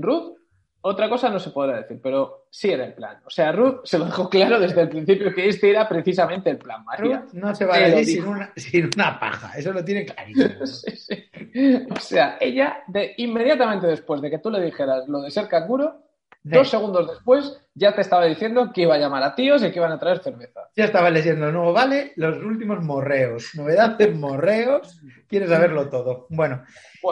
[0.00, 0.39] Ruth
[0.82, 3.18] otra cosa no se podrá decir, pero sí era el plan.
[3.26, 6.58] O sea, Ruth se lo dejó claro desde el principio que este era precisamente el
[6.58, 7.24] plan, María.
[7.32, 10.50] no se va a ir sin una, sin una, paja, eso lo tiene clarísimo.
[11.90, 16.09] O sea, ella, de, inmediatamente después de que tú le dijeras lo de ser canguro,
[16.42, 19.78] Dos segundos después ya te estaba diciendo que iba a llamar a tíos y que
[19.78, 20.70] iban a traer cerveza.
[20.74, 23.50] Ya estaba leyendo, no vale, los últimos morreos.
[23.54, 26.26] Novedades morreos, quieres saberlo todo.
[26.30, 26.64] Bueno,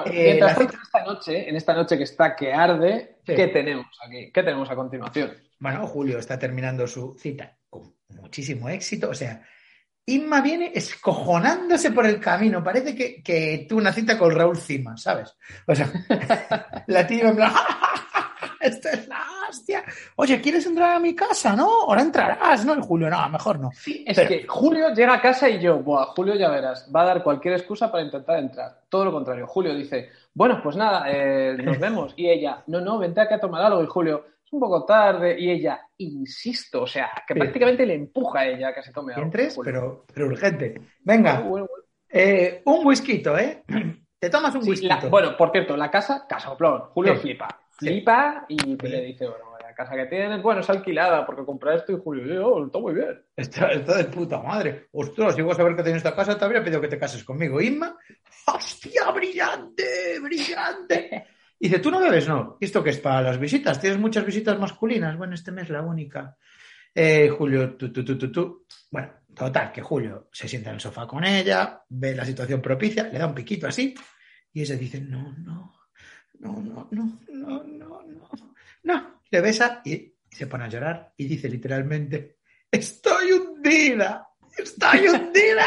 [0.07, 4.33] eh, mientras esta noche, en esta noche que está que arde, ¿qué tenemos aquí?
[4.33, 5.33] ¿Qué tenemos a continuación?
[5.59, 9.11] Bueno, Julio está terminando su cita con muchísimo éxito.
[9.11, 9.43] O sea,
[10.07, 12.65] Inma viene escojonándose por el camino.
[12.65, 15.37] Parece que, que tuvo una cita con Raúl Cima, ¿sabes?
[15.67, 15.93] O sea,
[16.87, 17.53] la tía en plan,
[18.61, 19.85] esto es la hostia.
[20.17, 21.55] Oye, ¿quieres entrar a mi casa?
[21.55, 22.77] No, ahora entrarás, ¿no?
[22.77, 23.71] Y Julio, no, mejor no.
[23.73, 27.07] Sí, es que Julio llega a casa y yo, Buah, Julio ya verás, va a
[27.07, 28.81] dar cualquier excusa para intentar entrar.
[28.89, 29.47] Todo lo contrario.
[29.47, 32.15] Julio dice, bueno, pues nada, eh, nos vemos.
[32.17, 33.83] Y ella, no, no, vente acá a tomar algo.
[33.83, 35.39] Y Julio, es un poco tarde.
[35.39, 39.13] Y ella, insisto, o sea, que prácticamente le empuja a ella a que se tome
[39.13, 39.27] algo.
[39.27, 40.81] Entres, pero, pero urgente.
[41.01, 41.45] Venga,
[42.11, 43.63] eh, un whisky, ¿eh?
[44.19, 44.89] Te tomas un whisky.
[45.09, 46.87] bueno, por cierto, la casa, casoplón.
[46.93, 47.47] Julio flipa
[47.79, 51.93] flipa y le dice, bueno, la casa que tienes, bueno, es alquilada porque compré esto
[51.93, 53.23] y Julio, oh, está muy bien.
[53.37, 54.89] Está, de puta madre.
[54.93, 57.23] Ostras, si vas a saber que tienes esta casa, te habría pedido que te cases
[57.23, 57.61] conmigo.
[57.61, 57.97] Inma,
[58.47, 61.27] hostia, brillante, brillante.
[61.61, 62.29] Y dice, ¿tú no bebes?
[62.29, 62.57] No.
[62.61, 63.81] ¿Y esto qué es para las visitas?
[63.81, 65.17] ¿Tienes muchas visitas masculinas?
[65.17, 66.37] Bueno, este mes la única.
[66.95, 68.67] Eh, Julio, tú, tú, tú, tú, tú.
[68.91, 73.05] Bueno, total, que Julio se sienta en el sofá con ella, ve la situación propicia,
[73.05, 73.95] le da un piquito así,
[74.53, 75.78] y ella dice, no, no,
[76.41, 78.31] no, no, no, no, no, no,
[78.83, 79.21] no.
[79.31, 82.39] Le besa y se pone a llorar y dice literalmente,
[82.71, 85.67] estoy hundida, estoy hundida.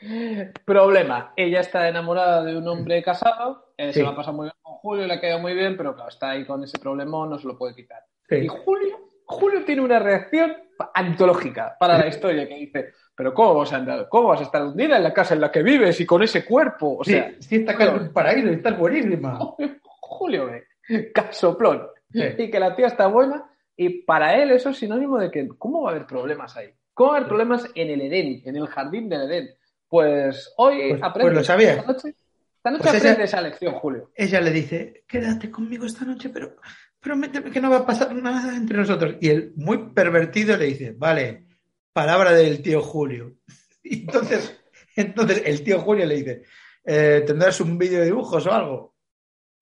[0.64, 4.56] Problema, ella está enamorada de un hombre casado, eh, se va a pasar muy bien
[4.62, 7.38] con Julio, le ha quedado muy bien, pero claro, está ahí con ese problema, no
[7.38, 8.04] se lo puede quitar.
[8.30, 10.54] Y Julio, Julio tiene una reacción
[10.94, 14.96] antológica para la historia que dice, pero ¿cómo vas, a ¿cómo vas a estar hundida
[14.96, 16.98] en la casa en la que vives y con ese cuerpo?
[16.98, 19.38] O sea, si esta casa es un paraíso y está buenísima.
[20.00, 21.86] Julio, ve, casoplón.
[22.12, 23.50] Y que la tía está buena.
[23.76, 26.70] Y para él eso es sinónimo de que, ¿cómo va a haber problemas ahí?
[26.92, 29.50] ¿Cómo va a haber problemas en el Edén, en el jardín del Edén?
[29.88, 31.32] Pues hoy pues, aprende.
[31.32, 31.72] Pues lo sabía.
[31.72, 32.08] Esta noche,
[32.56, 34.10] esta noche pues aprende esa lección, Julio.
[34.14, 36.56] Ella le dice, quédate conmigo esta noche, pero
[37.04, 39.16] prométeme que no va a pasar nada entre nosotros.
[39.20, 41.46] Y él, muy pervertido, le dice, vale,
[41.92, 43.36] palabra del tío Julio.
[43.86, 44.58] Y entonces,
[44.96, 46.42] entonces el tío Julio le dice,
[46.86, 48.94] eh, ¿tendrás un vídeo de dibujos o algo?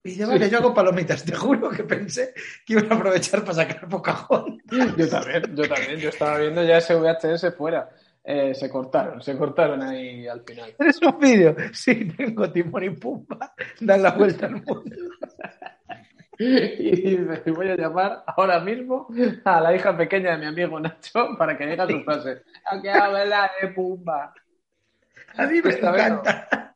[0.01, 1.25] Y dice, vale, yo hago palomitas.
[1.25, 2.33] Te juro que pensé
[2.65, 4.95] que iban a aprovechar para sacar Pocahontas.
[4.95, 5.99] Yo también, yo también.
[5.99, 7.89] Yo estaba viendo ya ese VHS fuera.
[8.23, 10.73] Eh, se cortaron, se cortaron ahí al final.
[10.79, 11.53] ¿Es un vídeo?
[11.73, 13.53] Sí, tengo Timón y Pumba.
[13.81, 14.83] Dan la vuelta al mundo.
[16.39, 19.07] y dice, voy a llamar ahora mismo
[19.43, 22.41] a la hija pequeña de mi amigo Nacho para que diga su frase.
[22.65, 24.33] Aunque habla de Pumba.
[25.37, 26.73] A mí me encanta.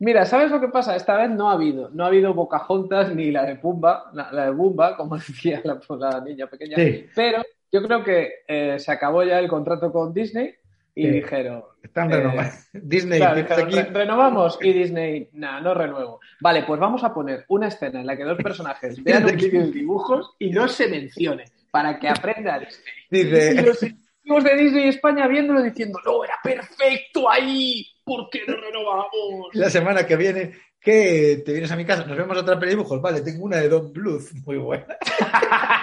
[0.00, 0.94] Mira, ¿sabes lo que pasa?
[0.94, 1.90] Esta vez no ha habido.
[1.90, 6.46] No ha habido Bocahontas ni la de Pumba, la, de Bumba, como decía la, niña
[6.46, 6.76] pequeña.
[7.14, 10.54] Pero yo creo que eh, se acabó ya el contrato con Disney
[10.94, 11.64] y dijeron.
[11.88, 12.42] Están renovando.
[12.42, 13.20] Eh, Disney.
[13.20, 16.20] renovamos y Disney, nada, no renuevo.
[16.40, 19.62] Vale, pues vamos a poner una escena en la que dos personajes vean un vídeo
[19.62, 22.94] de dibujos y no se mencione para que aprenda Disney.
[23.10, 23.54] Dice.
[23.54, 28.56] Y los equipos de Disney España viéndolo diciendo, no, era perfecto ahí, ¿por qué no
[28.56, 29.48] renovamos?
[29.54, 31.42] La semana que viene, ¿qué?
[31.44, 32.04] ¿Te vienes a mi casa?
[32.04, 33.00] ¿Nos vemos otra peli de dibujos?
[33.00, 34.86] Vale, tengo una de Don Bluth, muy buena.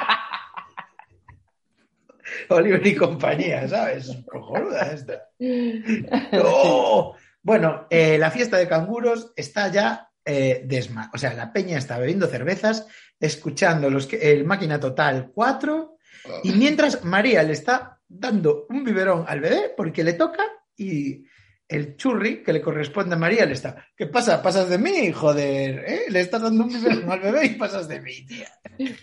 [2.49, 4.11] Oliver y compañía, ¿sabes?
[4.25, 5.29] Cojonuda esta.
[7.41, 11.11] Bueno, eh, la fiesta de canguros está ya eh, desma.
[11.13, 12.87] O sea, la peña está bebiendo cervezas,
[13.19, 15.97] escuchando los que, el máquina total 4,
[16.43, 20.43] y mientras María le está dando un biberón al bebé porque le toca
[20.75, 21.25] y
[21.67, 23.87] el churri que le corresponde a María le está.
[23.95, 24.41] ¿Qué pasa?
[24.41, 25.83] Pasas de mí, joder.
[25.87, 26.01] ¿eh?
[26.09, 28.47] Le estás dando un biberón al bebé y pasas de mí, tía.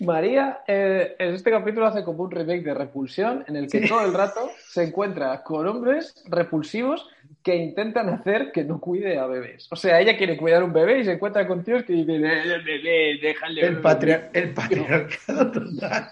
[0.01, 4.05] María eh, en este capítulo hace como un remake de Repulsión en el que todo
[4.05, 7.09] el rato se encuentra con hombres repulsivos
[7.43, 9.67] que intentan hacer que no cuide a bebés.
[9.71, 12.59] O sea, ella quiere cuidar un bebé y se encuentra con tíos que dicen, eh,
[12.65, 13.61] bebé, déjale.
[13.61, 13.81] El,
[14.35, 16.09] el patriarcado total.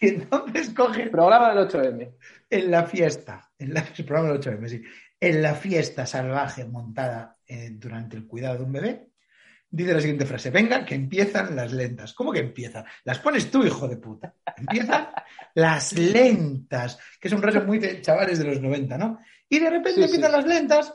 [0.00, 1.06] Y entonces coge.
[1.08, 2.10] Programa del 8M.
[2.50, 3.50] En la fiesta.
[3.58, 4.82] En la, el programa del 8M, sí.
[5.24, 9.10] En la fiesta salvaje montada eh, durante el cuidado de un bebé,
[9.70, 12.12] dice la siguiente frase: Venga, que empiezan las lentas.
[12.12, 12.84] ¿Cómo que empiezan?
[13.04, 14.34] Las pones tú, hijo de puta.
[14.56, 15.10] Empiezan
[15.54, 19.20] las lentas, que es un muy de chavales de los 90, ¿no?
[19.48, 20.36] Y de repente Sí, empiezan sí.
[20.38, 20.92] las lentas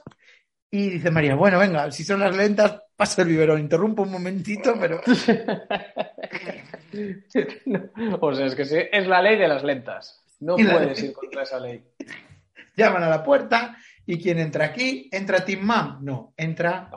[0.69, 3.61] y dice María, bueno, venga, si son las lentas, pasa el biberón.
[3.61, 4.99] Interrumpo un momentito, pero
[7.65, 10.21] No, o sea, es que sí, es la ley de las lentas.
[10.41, 11.81] No puedes ir contra esa ley.
[12.75, 15.09] llaman a la puerta y ¿quién entra aquí?
[15.11, 15.97] ¿Entra Team Mom?
[16.01, 16.89] No, entra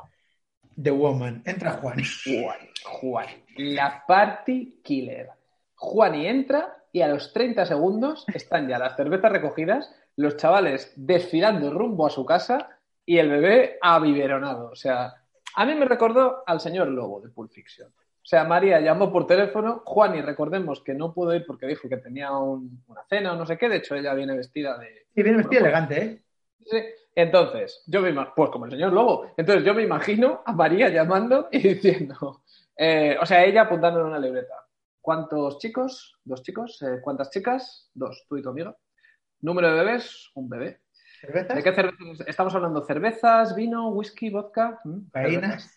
[0.81, 1.99] The Woman, entra Juan.
[2.25, 5.29] Juan, Juan, la party killer.
[5.75, 11.71] Juani entra y a los 30 segundos están ya las cervezas recogidas, los chavales desfilando
[11.71, 12.69] rumbo a su casa
[13.05, 14.71] y el bebé abiberonado.
[14.71, 15.15] O sea,
[15.57, 17.89] a mí me recordó al señor Lobo de Pulp Fiction.
[17.89, 21.97] O sea, María llamó por teléfono, Juani, recordemos que no pudo ir porque dijo que
[21.97, 25.23] tenía un- una cena o no sé qué, de hecho ella viene vestida de, Y
[25.23, 26.23] viene vestido Bueno, elegante, ¿eh?
[26.67, 26.79] Sí.
[27.15, 30.89] Entonces, yo me imagino, pues como el señor Lobo, entonces yo me imagino a María
[30.89, 32.43] llamando y diciendo,
[32.77, 34.55] eh, o sea, ella apuntando en una libreta.
[35.01, 36.17] ¿Cuántos chicos?
[36.25, 36.81] Dos chicos.
[36.83, 37.91] Eh, ¿Cuántas chicas?
[37.95, 38.77] Dos, tú y tu amiga.
[39.41, 40.81] Número de bebés, un bebé.
[41.21, 41.57] ¿Cervezas?
[41.57, 42.27] ¿De qué cervezas?
[42.29, 44.79] Estamos hablando cervezas, vino, whisky, vodka.
[45.13, 45.75] Cervezas.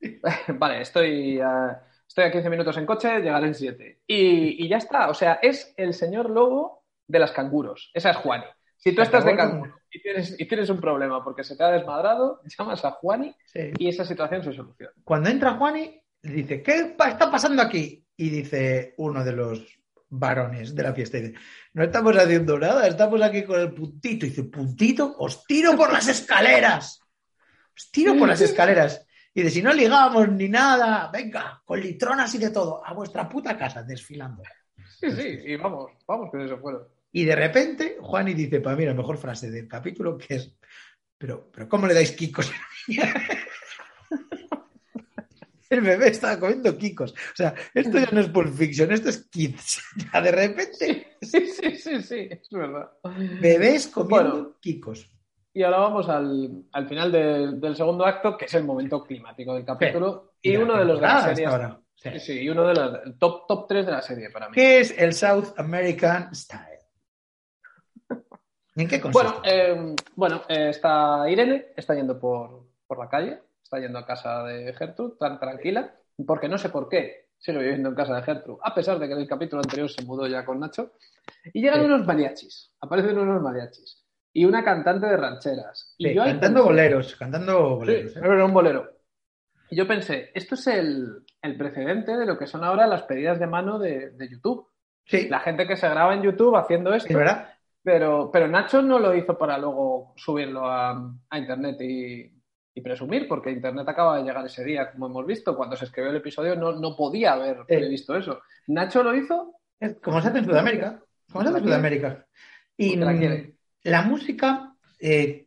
[0.58, 4.00] Vale, estoy, a- estoy a 15 minutos en coche, llegaré en 7.
[4.06, 5.08] Y, y ya está.
[5.08, 7.90] O sea, es el señor lobo de las canguros.
[7.94, 8.44] Esa es Juani.
[8.78, 11.70] Si tú estás de canguro y tienes, y tienes un problema porque se te ha
[11.70, 13.72] desmadrado, llamas a Juani Sí.
[13.78, 14.92] y esa situación se soluciona.
[15.04, 18.04] Cuando entra Juani, dice, ¿qué está pasando aquí?
[18.16, 19.78] Y dice uno de los
[20.10, 21.34] varones de la fiesta, dice,
[21.74, 24.26] no estamos haciendo nada, estamos aquí con el puntito.
[24.26, 25.14] Y dice, ¿puntito?
[25.18, 27.00] Os tiro por las escaleras.
[27.76, 29.04] Os tiro por las escaleras.
[29.34, 33.28] Y dice, si no ligamos ni nada, venga, con litronas y de todo, a vuestra
[33.28, 34.42] puta casa, desfilando.
[34.98, 36.82] Sí, sí, y vamos, vamos que eso fueron.
[37.18, 40.56] Y de repente, Juani dice, para mí la mejor frase del capítulo, que es,
[41.18, 42.16] pero, pero ¿cómo le dais
[42.86, 43.12] niña?
[45.68, 47.10] El bebé estaba comiendo kikos.
[47.12, 49.82] O sea, esto ya no es Pulp Fiction, esto es Kids.
[50.14, 52.88] Ya de repente, Sí, sí, sí, sí, es verdad.
[53.40, 54.56] bebés comiendo Bueno.
[54.60, 55.10] kikos.
[55.52, 59.54] Y ahora vamos al, al final del- del segundo acto, que es el momento climático
[59.56, 60.34] del capítulo.
[60.40, 61.46] Y, uno de los de la temporada serie.
[61.46, 61.80] hasta ahora.
[61.96, 62.20] Sí.
[62.20, 64.54] Sí, y uno de los top, top 3 de la serie para mí.
[64.54, 66.67] ¿Qué es el South American Style?
[68.78, 69.26] ¿Y ¿En qué consiste?
[69.28, 74.06] Bueno, eh, bueno eh, está Irene, está yendo por, por la calle, está yendo a
[74.06, 75.92] casa de Gertrude, tan tranquila,
[76.26, 79.14] porque no sé por qué sigue viviendo en casa de Gertrude, a pesar de que
[79.14, 80.92] en el capítulo anterior se mudó ya con Nacho.
[81.52, 81.86] Y llegan Sí.
[81.86, 85.94] unos mariachis, aparecen unos mariachis, y una cantante de rancheras.
[85.98, 88.16] Y Sí, yo cantando pensé- boleros, cantando Sí, boleros.
[88.16, 88.20] ¿eh?
[88.22, 88.90] era un bolero.
[89.70, 93.38] Y yo pensé, esto es el, el precedente de lo que son ahora las pedidas
[93.38, 94.66] de mano de, de YouTube.
[95.04, 97.08] Sí, La gente que se graba en YouTube haciendo esto.
[97.10, 97.54] es verdad.
[97.90, 102.30] Pero, pero Nacho no lo hizo para luego subirlo a, a Internet y,
[102.74, 105.56] y presumir, porque Internet acaba de llegar ese día, como hemos visto.
[105.56, 107.76] Cuando se escribió el episodio no, no podía haber Sí.
[107.76, 108.42] previsto eso.
[108.66, 109.54] Nacho lo hizo
[110.02, 111.00] como se hace en Sudamérica.
[111.32, 112.26] Como se hace en Sudamérica.
[112.76, 113.52] Y la mm,
[113.84, 115.46] la música, eh,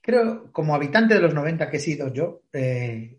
[0.00, 3.18] creo, como habitante de los 90 que he sido yo, eh,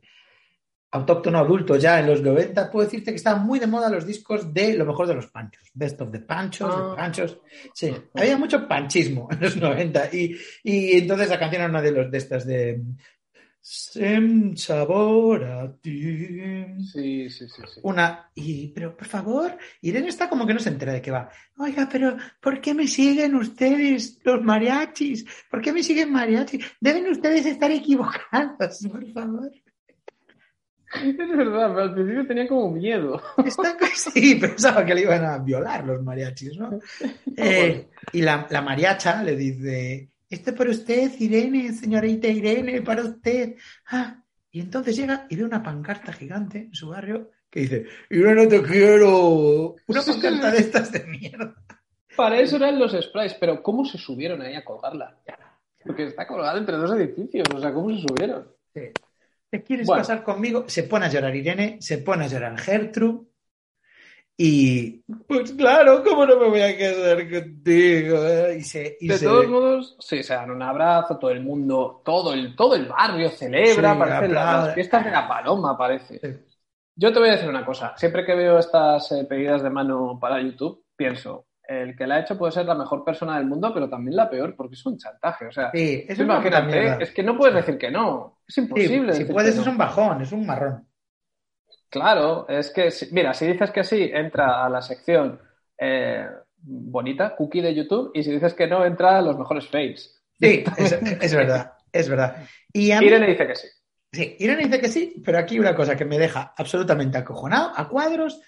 [0.92, 4.54] autóctono adulto ya en los 90, puedo decirte que estaban muy de moda los discos
[4.54, 5.64] de lo mejor de los panchos.
[5.74, 6.90] Best of the panchos, Ah.
[6.90, 7.40] de panchos.
[7.74, 10.10] Sí, había mucho panchismo en los 90.
[10.14, 12.82] Y, y entonces la canción era una de los de estas de.
[13.64, 16.02] Sem sabor a ti.
[16.92, 17.62] Sí, sí, sí.
[17.74, 17.80] sí.
[17.84, 21.30] Una, y, pero por favor, Irene está como que no se entera de qué va.
[21.58, 25.26] Oiga, pero ¿por qué me siguen ustedes los mariachis?
[25.50, 26.66] ¿Por qué me siguen mariachis?
[26.80, 29.52] Deben ustedes estar equivocados, por favor.
[31.04, 33.22] Es verdad, pero al principio tenía como miedo.
[33.46, 36.80] Está sí, pensaba que le iban a violar los mariachis, ¿no?
[37.38, 43.56] Eh, y la, la mariacha le dice, esto para usted, Irene, señorita Irene, para usted.
[43.90, 44.22] Ah,
[44.52, 48.62] y entonces llega y ve una pancarta gigante en su barrio que dice, Irene, te
[48.62, 49.76] quiero.
[49.88, 51.56] Una pancarta de estas de mierda.
[52.16, 55.18] Para eso eran los sprays, pero ¿cómo se subieron ahí a colgarla?
[55.84, 58.48] Porque está colgada entre dos edificios, o sea, ¿cómo se subieron?
[58.74, 58.82] Sí.
[59.52, 60.64] ¿Te quieres casar conmigo?
[60.68, 63.28] Se pone a llorar Irene, se pone a llorar Gertrude.
[64.38, 68.26] Y pues claro, ¿cómo no me voy a casar contigo?
[68.26, 68.62] Eh?
[69.02, 72.76] Y de todos modos, sí, se dan un abrazo, todo el mundo, todo el, todo
[72.76, 76.46] el barrio celebra, parece las fiestas de la paloma, parece.
[76.96, 80.18] Yo te voy a decir una cosa, siempre que veo estas eh, pedidas de mano
[80.20, 83.74] para YouTube, pienso, el que la ha hecho puede ser la mejor persona del mundo,
[83.74, 85.48] pero también la peor, porque es un chantaje.
[85.48, 88.40] O sea, es, es que no puedes decir que no.
[88.46, 89.14] Es imposible.
[89.14, 90.86] si puedes, es un bajón, es un marrón.
[91.90, 95.40] Claro, es que, mira, si dices que sí, entra a la sección
[95.78, 96.26] eh,
[96.58, 100.22] bonita, cookie de YouTube, y si dices que no, entra a los mejores fails.
[100.40, 102.46] Sí, es, verdad, es verdad.
[102.74, 103.68] Y Irene dice que sí.
[104.12, 107.88] Sí, Irene dice que sí, pero aquí una cosa que me deja absolutamente acojonado, a
[107.88, 108.42] cuadros,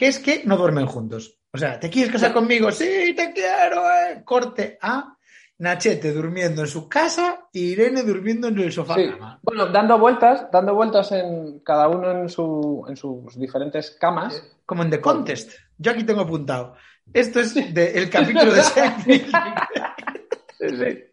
[0.00, 1.36] que es que no duermen juntos.
[1.52, 2.72] O sea, ¿te quieres casar conmigo?
[2.72, 3.82] Sí, te quiero.
[3.84, 4.22] Eh.
[4.24, 5.14] Corte a
[5.58, 8.96] Nachete durmiendo en su casa y Irene durmiendo en el sofá.
[9.42, 14.42] Bueno, dando vueltas, dando vueltas en cada uno en, su, en sus diferentes camas.
[14.64, 15.52] Como en The Contest.
[15.76, 16.76] Yo aquí tengo apuntado.
[17.12, 18.62] Esto es el capítulo de
[19.04, 19.22] sí,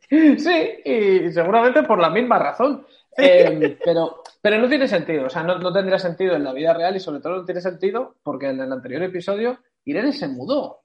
[0.07, 0.39] sí.
[0.39, 2.85] sí, y seguramente por la misma razón.
[3.18, 6.74] Eh, pero, pero no tiene sentido, o sea, no, no, tendría sentido en la vida
[6.74, 10.84] real y sobre todo no tiene sentido porque en el anterior episodio Irene se mudó.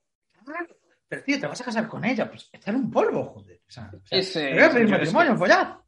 [1.08, 3.60] Pero tío, te vas a casar con ella, pues echar un polvo, joder.
[3.68, 5.78] O sea, Ese, voy a pedir matrimonio, follar.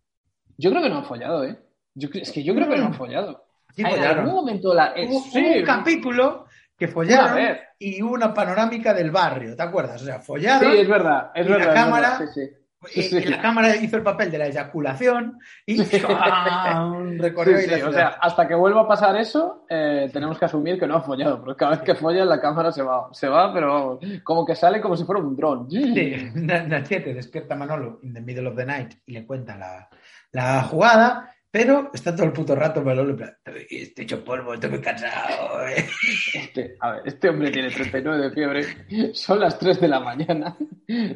[0.57, 1.59] Yo creo que no han follado, ¿eh?
[1.97, 3.47] es que yo creo que no han follado.
[3.77, 9.63] en algún momento la, hubo, un capítulo que follaron y una panorámica del barrio, ¿te
[9.63, 10.03] acuerdas?
[10.03, 10.73] O sea, follaron.
[10.73, 11.67] Sí, es verdad, es verdad.
[11.67, 12.41] La cámara sí,
[12.87, 13.09] sí.
[13.13, 17.89] Y, la cámara hizo el papel de la eyaculación y un recorrido.
[17.89, 21.03] o sea, hasta que vuelva a pasar eso, eh, tenemos que asumir que no ha
[21.03, 24.55] follado, porque cada vez que folla la cámara se va, se va, pero como que
[24.55, 25.71] sale como si fuera un dron.
[25.71, 25.93] Sí,
[26.89, 29.89] te despierta Manolo in the middle of the night y le cuenta la,
[30.33, 33.37] la jugada pero está todo el puto rato Manolo en plan,
[33.71, 35.65] estoy hecho polvo, estoy muy cansado.
[35.69, 35.87] Eh".
[36.35, 40.57] Este, a ver, este hombre tiene 39 de fiebre, son las 3 de la mañana,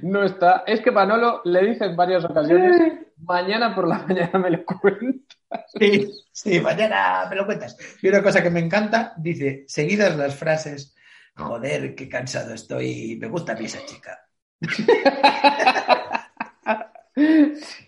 [0.03, 0.63] no está.
[0.65, 2.81] Es que Manolo le dice en varias ocasiones,
[3.17, 5.73] mañana por la mañana me lo cuentas.
[5.77, 7.77] Sí, sí, mañana me lo cuentas.
[8.01, 10.95] Y una cosa que me encanta, dice, seguidas las frases,
[11.35, 14.21] joder, qué cansado estoy, me gusta a mí esa chica.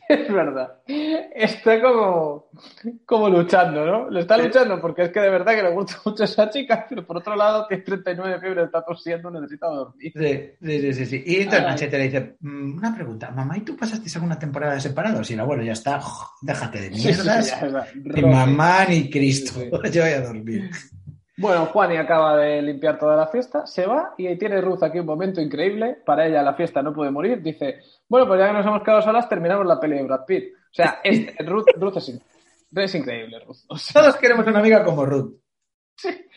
[0.09, 0.79] es verdad.
[1.35, 2.51] Está como,
[3.07, 4.11] como luchando, ¿no?
[4.11, 7.07] Le está luchando porque es que de verdad que le gusta mucho esa chica, pero
[7.07, 10.13] por otro lado tiene 39 fiebre, está tosiendo, necesita dormir.
[10.15, 11.07] Sí, sí, sí.
[11.07, 11.23] sí.
[11.27, 15.31] Y entonces Machete le dice, mm, una pregunta, mamá, ¿y tú pasaste alguna temporada separados?
[15.31, 16.01] Y el abuelo ya está,
[16.43, 17.57] déjate de mierdas.
[17.95, 19.61] ni mamá ni Cristo,
[19.93, 20.71] yo voy a dormir.
[21.41, 24.99] Bueno, Juani acaba de limpiar toda la fiesta, se va y ahí tiene Ruth aquí
[24.99, 25.97] un momento increíble.
[26.05, 27.41] Para ella la fiesta no puede morir.
[27.41, 30.53] Dice, bueno, pues ya que nos hemos quedado solas, terminamos la peli de Brad Pitt.
[30.53, 31.01] O sea,
[31.39, 31.97] Ruth,
[32.77, 33.57] es, increíble, Ruth.
[33.91, 35.35] Todos queremos una amiga como Ruth.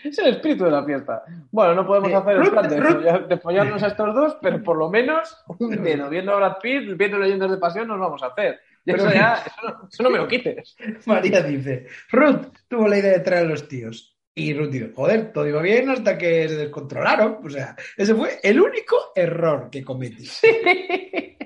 [0.03, 1.23] Sí, es el espíritu de la fiesta.
[1.49, 5.41] Bueno, no podemos hacer el plan de, follarnos a estos dos, pero por lo menos
[5.59, 8.59] un dedo viendo a Brad Pitt, viendo leyendas de pasión, nos vamos a hacer.
[8.85, 9.41] eso, ya,
[9.89, 10.75] eso no me lo quites.
[11.05, 15.31] María dice, Ruth tuvo la idea de traer a los tíos y Ruth dice, joder,
[15.31, 17.39] todo iba bien hasta que se descontrolaron.
[17.43, 20.27] O sea, ese fue el único error que cometí.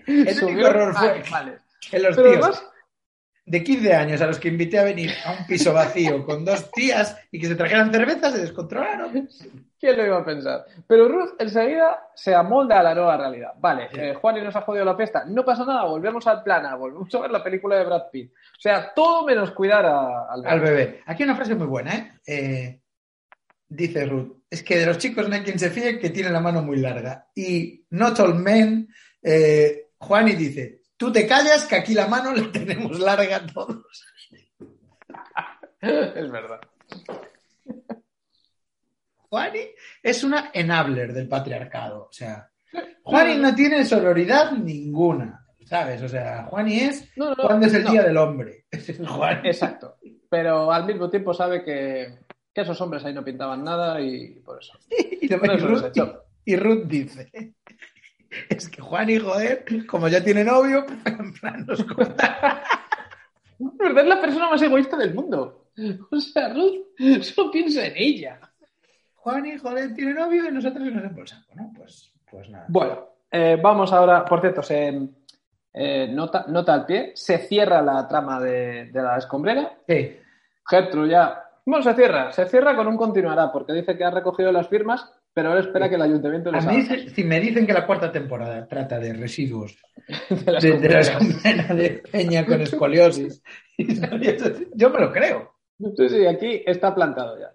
[0.07, 1.21] El único error fue
[1.91, 2.63] que los tíos
[3.47, 6.69] de 15 años a los que invité a venir a un piso vacío con dos
[6.71, 9.29] tías y que se trajeran cervezas se descontrolaron.
[9.79, 10.65] ¿Quién lo iba a pensar?
[10.85, 13.53] Pero Ruth enseguida se amolda a la nueva realidad.
[13.57, 15.23] Vale, eh, Juan y nos ha jodido la fiesta.
[15.25, 18.33] No pasa nada, volvemos al plana, volvemos a ver la película de Brad Pitt.
[18.33, 20.53] O sea, todo menos cuidar al, bebé.
[20.53, 21.01] al, bebé.
[21.05, 22.11] Aquí una frase muy buena, ¿eh?
[22.27, 22.81] ¿eh?
[23.69, 26.41] Dice Ruth, es que de los chicos no hay quien se fíe que tiene la
[26.41, 27.29] mano muy larga.
[27.33, 28.89] Y not all men,
[29.23, 34.05] eh, Juan y dice, tú te callas que aquí la mano la tenemos larga todos.
[35.81, 36.59] es verdad.
[39.29, 39.59] Juani
[40.01, 42.07] es una enabler del patriarcado.
[42.09, 42.49] O sea,
[43.03, 45.43] Juani no tiene sororidad ninguna.
[45.65, 46.01] ¿Sabes?
[46.01, 48.65] O sea, Juani es cuando es el día del hombre.
[48.71, 49.97] Exacto.
[50.29, 52.19] Pero al mismo tiempo sabe que,
[52.53, 54.79] esos hombres ahí no pintaban nada y por eso.
[56.45, 57.53] y, Ruth, dice.
[58.49, 62.61] Es que Juan y joder, como ya tiene novio, en plan nos ¿Verdad?
[63.97, 65.69] Es la persona más egoísta del mundo.
[66.11, 68.39] O sea, Ruth solo piensa en ella.
[69.15, 71.71] Juan y joder tiene novio y nosotros nos hemos ¿no?
[71.75, 72.65] Pues, pues nada.
[72.67, 75.09] Bueno, eh, vamos ahora, por cierto, se,
[75.73, 79.77] eh, nota, nota al pie, se cierra la trama de, la escombrera.
[79.87, 80.17] Sí.
[80.67, 81.43] Gertrude ya.
[81.65, 85.11] Bueno, se cierra, se cierra con un continuará, porque dice que ha recogido las firmas,
[85.37, 88.11] pero ahora espera que el ayuntamiento les A mí, si me dicen que la cuarta
[88.11, 89.77] temporada trata de residuos
[90.31, 93.43] de la escombrera de, Peña con escoliosis,
[94.73, 95.53] yo me lo creo.
[95.95, 97.51] Sí, sí, aquí está plantado ya.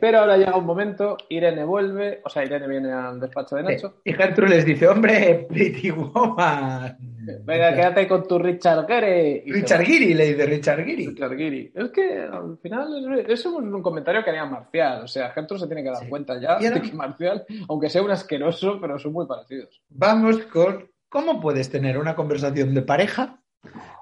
[0.00, 4.00] Pero ahora llega un momento, Irene vuelve, o sea, Irene viene al despacho de Nacho.
[4.04, 6.96] Y Gertrude les dice, hombre, pretty woman.
[7.44, 9.44] Venga, quédate con tu Richard Gere.
[9.46, 11.06] Richard Giri, le dice Richard Giri.
[11.06, 11.72] Richard Giri.
[11.74, 15.04] Es que al final es un, comentario que haría Marcial.
[15.04, 18.10] O sea, Gertrude se tiene que dar cuenta ya de que Marcial, aunque sea un
[18.10, 19.82] asqueroso, pero son muy parecidos.
[19.88, 23.40] Vamos con cómo puedes tener una conversación de pareja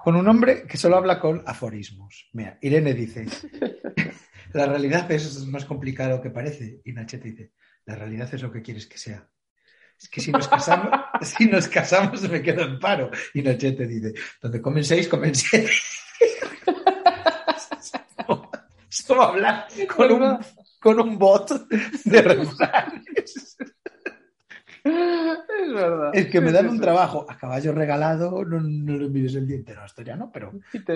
[0.03, 2.29] con un hombre que solo habla con aforismos.
[2.33, 3.25] Mira, Irene dice,
[4.55, 6.79] la realidad es más complicado que parece.
[6.85, 7.51] Y Nachete dice,
[7.85, 9.27] la realidad es lo que quieres que sea.
[9.99, 10.89] Es que si nos casamos,
[11.21, 13.11] si nos casamos me quedo en paro.
[13.33, 15.71] Y Nachete dice, donde comen seis, comen siete.
[18.89, 20.39] Esto va a hablar con un,
[20.79, 21.67] con un bot
[22.05, 23.57] de refranes.
[24.85, 26.11] Es verdad.
[26.13, 29.73] Es que me dan un trabajo a caballo regalado, no, no lo mires el diente,
[29.73, 30.53] no, esto ya no, pero.
[30.73, 30.93] Y, te,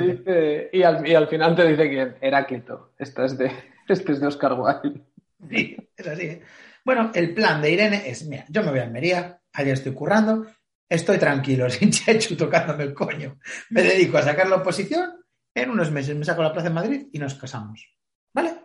[0.00, 2.92] dice, y al, y al, final te dice quién, Heráclito.
[2.96, 3.50] Esta es de,
[3.88, 5.02] este es de Oscar Wilde.
[5.50, 6.26] Sí, es así.
[6.26, 6.42] ¿eh?
[6.84, 10.46] Bueno, el plan de Irene es: mira, yo me voy a Almería, allá estoy currando,
[10.88, 13.38] estoy tranquilo, sin chechu tocándome el coño.
[13.70, 15.10] Me dedico a sacar la oposición,
[15.54, 17.84] en unos meses me saco la plaza en Madrid y nos casamos.
[18.32, 18.63] ¿Vale?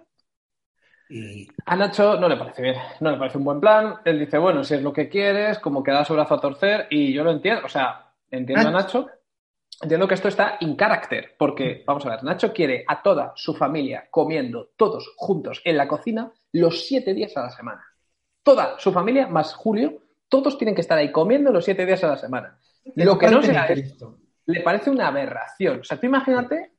[1.10, 3.96] Y a Nacho no le parece bien, no le parece un buen plan.
[4.06, 6.88] Él dice, bueno, si es lo que quieres, como que da su brazo a torcer,
[6.92, 9.08] y yo lo entiendo, o sea, entiendo a Nacho,
[9.82, 13.56] entiendo que esto está in carácter, porque, vamos a ver, Nacho quiere a toda su
[13.56, 17.84] familia comiendo todos juntos en la cocina los siete días a la semana.
[18.44, 22.10] Toda su familia, más Julio, todos tienen que estar ahí comiendo los siete días a
[22.10, 22.60] la semana.
[22.96, 25.80] Lo que no sea esto, le parece una aberración.
[25.80, 26.74] O sea, tú imagínate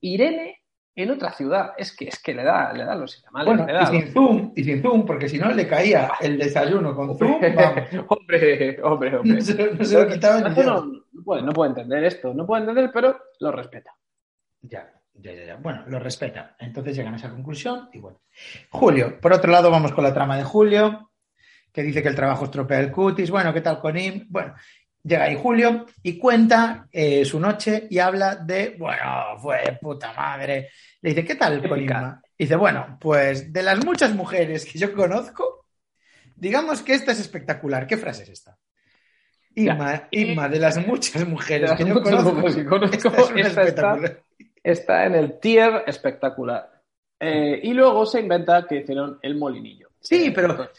[0.00, 0.57] Irene
[1.02, 1.74] en otra ciudad.
[1.76, 4.82] Es que, es que le da, le da los Bueno, y sin zoom, y sin
[4.82, 7.34] zoom, porque si no le caía el desayuno con zoom,
[8.08, 9.34] hombre, hombre, hombre.
[9.34, 9.40] No
[9.84, 13.52] se, lo quitaba no, no, puede, no puede entender esto, no puede entender, pero lo
[13.52, 13.94] respeta.
[14.62, 15.56] Ya, ya, ya, ya.
[15.56, 16.56] Bueno, lo respeta.
[16.58, 18.20] Entonces llegan a esa conclusión y bueno.
[18.70, 21.12] Julio, por otro lado, vamos con la trama de Julio,
[21.72, 23.30] que dice que el trabajo estropea el cutis.
[23.30, 24.26] Bueno, ¿qué tal con Im?
[24.28, 24.54] Bueno,
[25.08, 30.68] Llega ahí Julio y cuenta eh, su noche y habla de, bueno, fue puta madre.
[31.00, 32.20] Le dice, ¿qué tal, Colima?
[32.38, 35.64] dice, bueno, pues de las muchas mujeres que yo conozco,
[36.36, 37.86] digamos que esta es espectacular.
[37.86, 38.58] ¿Qué frase es esta?
[39.54, 42.46] Inma, de las muchas mujeres que yo conozco,
[44.62, 46.82] está, en el tier espectacular.
[47.18, 49.88] Eh, y luego se inventa que hicieron el molinillo.
[50.00, 50.70] Sí, eh, pero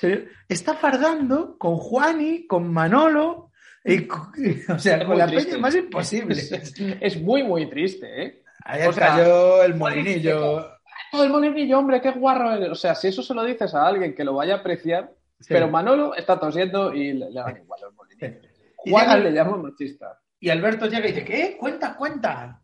[0.47, 3.48] está fardando con Juani, con Manolo,
[4.69, 6.35] o sea, con la peña es más imposible.
[7.01, 8.43] Es, muy, muy triste, ¿eh?
[8.63, 10.67] Ahí cayó el molinillo.
[11.11, 14.13] Todo el molinillo, hombre, qué guarro O sea, si eso se lo dices a alguien
[14.13, 15.11] que lo vaya a apreciar,
[15.47, 18.49] pero Manolo está tosiendo y le, le igual el molinillo.
[18.75, 20.19] Juan le llama machista.
[20.39, 21.57] Y Alberto llega y dice, ¿qué?
[21.57, 22.61] Cuenta, cuenta.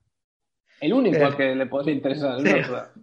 [0.80, 2.38] El único al que le puede interesar.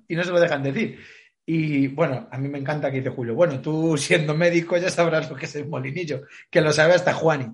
[0.08, 0.98] Y no se lo dejan decir.
[1.44, 5.28] Y bueno, a mí me encanta que dice Julio, bueno, tú siendo médico ya sabrás
[5.28, 7.46] lo que es el molinillo, que lo sabe hasta Juani.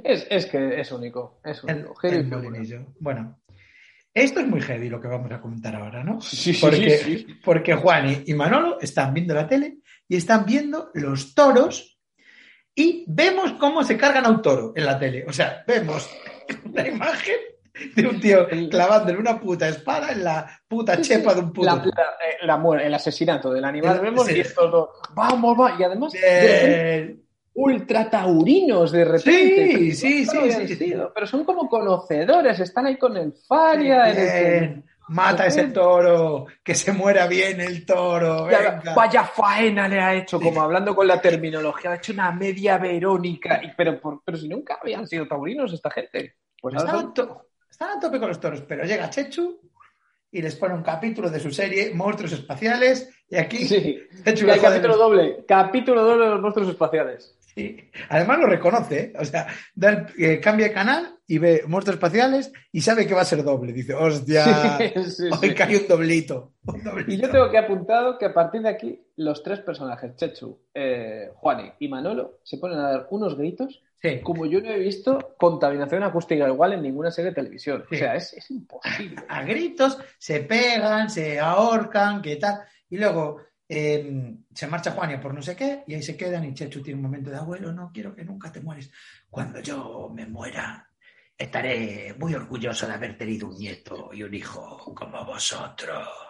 [0.00, 1.94] Es, que es único, es único.
[2.98, 3.42] Bueno,
[4.14, 6.20] esto es muy heavy lo que vamos a comentar ahora, ¿no?
[6.22, 11.34] Sí, porque, sí, porque Juan y Manolo están viendo la tele y están viendo los
[11.34, 11.98] toros
[12.74, 15.24] y vemos cómo se cargan a un toro en la tele.
[15.28, 16.08] O sea, vemos
[16.72, 17.36] la imagen
[17.94, 21.82] de un tío clavándole una puta espada en la puta chepa de un puto.
[22.42, 26.12] La, el asesinato del animal, vemos, y esto vamos, vamos, y además,
[27.54, 29.92] ultra taurinos de repente.
[29.94, 34.82] Sí, sí, sí, Pero son como conocedores, están ahí con el Faria.
[35.08, 38.48] Mata ese toro, que se muera bien el toro.
[38.94, 43.60] Vaya faena le ha hecho, como hablando con la terminología, ha hecho una media Verónica.
[43.76, 46.36] pero, pero si nunca habían sido taurinos esta gente.
[46.60, 47.12] Pues están,
[47.76, 49.60] están a tope con los toros, pero llega Chechu
[50.30, 55.44] y les pone un capítulo de su serie Monstruos Espaciales y aquí sí, capítulo doble,
[55.46, 57.36] capítulo doble de los monstruos espaciales.
[57.38, 57.76] Sí.
[58.08, 59.12] Además lo reconoce, ¿eh?
[59.18, 59.48] o sea,
[60.16, 63.74] eh, cambia de canal y ve monstruos espaciales y sabe que va a ser doble.
[63.74, 64.78] Dice, hostia,
[65.42, 66.54] hoy cae un doblito,
[67.08, 71.30] Y yo tengo que apuntado que a partir de aquí los tres personajes, Chechu, eh,
[71.34, 73.82] Juani y Manolo, se ponen a dar unos gritos
[74.22, 77.84] como yo no he visto contaminación acústica igual en ninguna serie de televisión.
[77.90, 79.22] O sea, es, imposible.
[79.28, 82.60] A, gritos se pegan, se ahorcan, qué tal.
[82.88, 86.54] Y luego em, se marcha Juania por no sé qué y ahí se quedan y
[86.54, 88.90] Chechu tiene un momento de abuelo, no quiero que nunca te mueres.
[89.28, 90.88] Cuando yo me muera,
[91.36, 96.25] estaré muy orgulloso de haber tenido un nieto y un hijo como vosotros.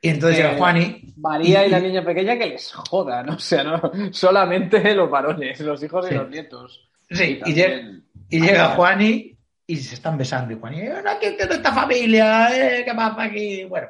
[0.00, 1.02] Y entonces llega eh, Juani.
[1.16, 3.80] María y, la niña pequeña que les jodan, o sea, no
[4.12, 6.88] solamente los varones, los hijos y los nietos.
[7.10, 7.52] Sí, y,
[8.40, 9.36] llega, Juani
[9.66, 10.54] y se están besando.
[10.54, 12.48] Y Juan, y, no, ¿quién tiene esta familia?
[12.78, 13.64] Eh, ¿Qué pasa aquí?
[13.64, 13.88] Bueno.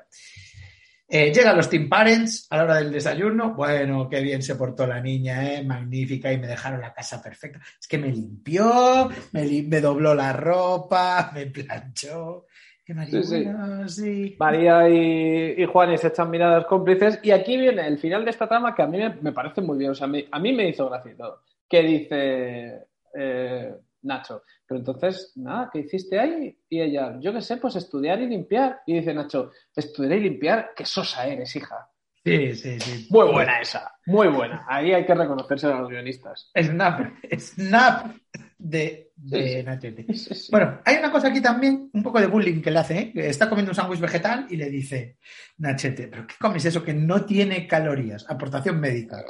[1.12, 3.52] Eh, llegan los Team Parents a la hora del desayuno.
[3.52, 5.64] Bueno, qué bien se portó la niña, ¿eh?
[5.64, 7.60] magnífica, y me dejaron la casa perfecta.
[7.80, 12.46] Es que me limpió, me, me dobló la ropa, me planchó.
[12.94, 13.44] María, sí,
[13.86, 14.36] sí.
[14.38, 17.20] María y, y echan miradas cómplices.
[17.22, 19.90] Y aquí viene el final de esta trama que a mí me, parece muy bien.
[19.90, 21.42] O sea, a mí, me hizo gracia todo.
[21.68, 26.56] Que dice eh, Nacho, pero entonces, nada, ¿qué hiciste ahí?
[26.68, 28.80] Y ella, yo qué sé, pues estudiar y limpiar.
[28.86, 31.88] Y dice Nacho, estudiar y limpiar, qué sosa eres, hija.
[32.24, 33.06] Sí, sí, sí.
[33.10, 34.66] Muy buena esa, muy buena.
[34.68, 36.50] Ahí hay que reconocerse a los guionistas.
[36.54, 38.14] Snap, snap
[38.60, 40.06] de, de
[40.50, 43.12] Bueno, hay una cosa aquí también, un poco de bullying que le hace, ¿eh?
[43.14, 45.16] está comiendo un sándwich vegetal y le dice,
[45.58, 48.26] Nachete, ¿pero qué comes eso que no tiene calorías?
[48.28, 49.24] Aportación médica.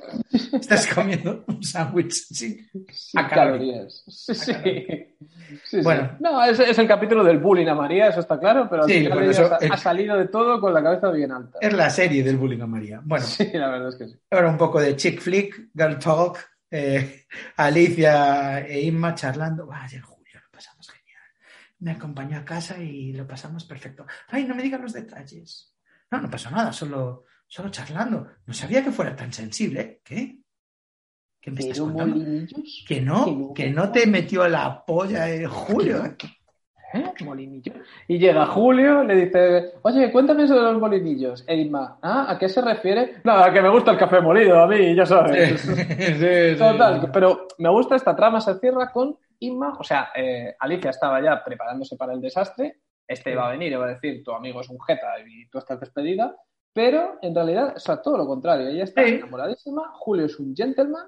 [0.53, 2.67] Estás comiendo un sándwich sin,
[3.29, 4.05] calorías.
[4.09, 4.35] Sí,
[5.65, 5.81] sí.
[5.83, 6.17] bueno.
[6.19, 9.31] No, es, es, el capítulo del bullying a María, eso está claro, pero al final
[9.71, 11.59] ha, salido de todo con la cabeza bien alta.
[11.61, 13.01] Es la serie del bullying a María.
[13.05, 13.25] Bueno.
[13.25, 14.17] Sí, la verdad es que sí.
[14.33, 16.39] Ahora un poco de chick flick, girl talk,
[16.71, 19.67] eh, Alicia e Inma charlando.
[19.67, 21.23] Vaya, Julio, lo pasamos genial.
[21.81, 24.07] Me acompañó a casa y lo pasamos perfecto.
[24.29, 25.75] Ay, no me digan los detalles.
[26.11, 28.27] No, no pasó nada, solo, solo charlando.
[28.47, 30.01] No sabía que fuera tan sensible.
[30.05, 30.41] ¿Qué?
[31.41, 32.47] ¿Qué me estás contando?
[32.87, 36.05] Que no, que no te metió la polla, eh, Julio.
[36.05, 36.17] ¿Eh?
[37.25, 37.73] Molinillo.
[38.09, 41.45] Y llega Julio, le dice, oye, cuéntame eso de los molinillos.
[41.47, 42.27] E Inma, ¿ah?
[42.29, 43.21] ¿A qué se refiere?
[43.25, 45.63] Nada, que me gusta el café molido, a mí, ya sabes.
[46.59, 51.23] Total, pero me gusta esta trama, se cierra con Inma, o sea, eh, Alicia estaba
[51.23, 54.61] ya preparándose para el desastre, este iba a venir y va a decir, tu amigo
[54.61, 56.37] es un jeta y tú estás despedida,
[56.73, 61.07] pero en realidad, o sea, todo lo contrario, ella está enamoradísima, Julio es un gentleman,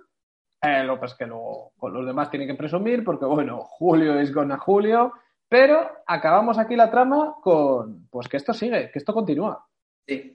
[0.62, 4.32] eh, lo pues que luego con los demás tiene que presumir, porque bueno, Julio es
[4.32, 5.12] gonna Julio,
[5.52, 9.62] pero acabamos aquí la trama con, pues que esto sigue, que esto continúa.
[10.06, 10.34] Sí.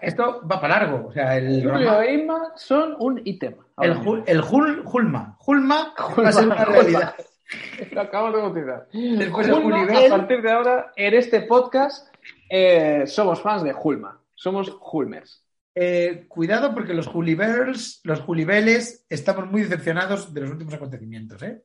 [0.00, 1.08] Esto va para largo.
[1.08, 3.56] O sea, el Julio e Inma son un ítem.
[3.76, 5.34] El, el Jul, Julma.
[5.40, 7.16] Julma va a ser una realidad.
[7.90, 8.88] Lo acabamos de bautizar.
[8.92, 12.14] Después Julma, a partir de ahora, en este podcast,
[12.48, 14.20] eh, somos fans de Julma.
[14.36, 15.44] Somos Julmers.
[15.74, 21.64] Eh, cuidado porque los Julibers, los Julibeles, estamos muy decepcionados de los últimos acontecimientos, ¿eh?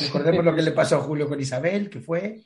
[0.00, 2.42] Recordemos lo que le pasó a Julio con Isabel, que fue.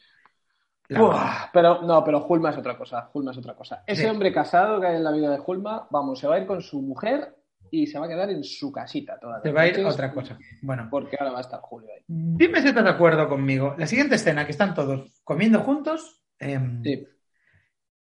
[1.52, 3.02] pero no, pero Julma es otra cosa.
[3.12, 3.82] Julma es otra cosa.
[3.86, 6.46] Ese hombre casado que hay en la vida de Julma, vamos, se va a ir
[6.46, 7.34] con su mujer
[7.70, 10.38] y se va a quedar en su casita toda Se va a ir otra cosa.
[10.62, 10.88] Bueno.
[10.90, 12.04] Porque ahora va a estar Julio ahí.
[12.06, 13.74] Dime si estás de acuerdo conmigo.
[13.78, 16.82] La siguiente escena, que están todos comiendo juntos, em,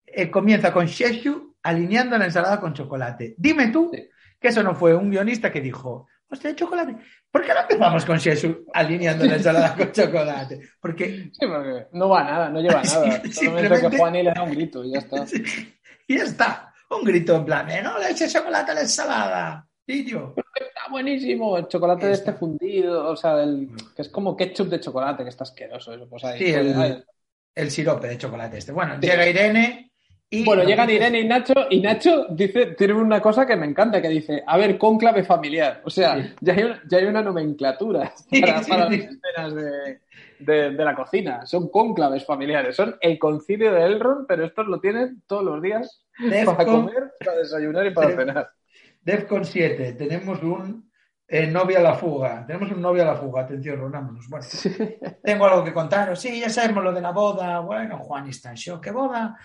[0.05, 3.35] eh, comienza con Sheshu alineando la ensalada con chocolate.
[3.37, 3.91] Dime tú
[4.39, 6.95] que eso no fue un guionista que dijo, hostia, chocolate.
[7.31, 10.61] ¿Por qué no empezamos con Sheshu alineando la ensalada con chocolate?
[10.79, 11.29] Porque...
[11.31, 13.21] Sí, porque no va nada, no lleva nada.
[13.31, 15.25] Solamente que Juani le da un grito y ya está.
[16.07, 16.73] y ya está.
[16.89, 19.67] Un grito en plan, no le eches chocolate a la ensalada.
[19.85, 20.35] Tío.
[20.37, 21.57] Está buenísimo.
[21.57, 25.29] El chocolate de este fundido, o sea, el, que es como ketchup de chocolate, que
[25.29, 25.93] está asqueroso.
[25.93, 27.03] Eso, pues ahí, sí, el,
[27.55, 28.71] el, sirope de chocolate este.
[28.71, 29.88] Bueno, llega Irene
[30.45, 34.09] bueno, llegan Irene y Nacho, y Nacho dice, tiene una cosa que me encanta, que
[34.09, 35.81] dice, a ver, conclave familiar.
[35.83, 39.55] O sea, ya, hay una, ya, hay una, nomenclatura para, las escenas
[40.39, 41.45] de, la cocina.
[41.45, 46.05] Son conclaves familiares, son el concilio de Elrond, pero estos lo tienen todos los días
[46.45, 48.49] para comer, para desayunar y para cenar.
[49.01, 50.89] Defcon 7, tenemos un
[51.27, 52.45] eh, novia a la fuga.
[52.45, 54.27] Tenemos un novio a la fuga, atención, reunámonos.
[54.29, 54.45] Bueno,
[55.23, 56.19] tengo algo que contaros.
[56.19, 57.59] Sí, ya sabemos lo de la boda.
[57.59, 58.83] Bueno, Juan está en shock.
[58.83, 59.37] ¿Qué boda?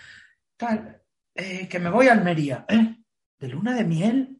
[0.57, 1.01] Tal,
[1.33, 2.65] eh, que me voy a Almería.
[2.67, 2.95] ¿Eh?
[3.37, 4.39] ¿De luna de miel?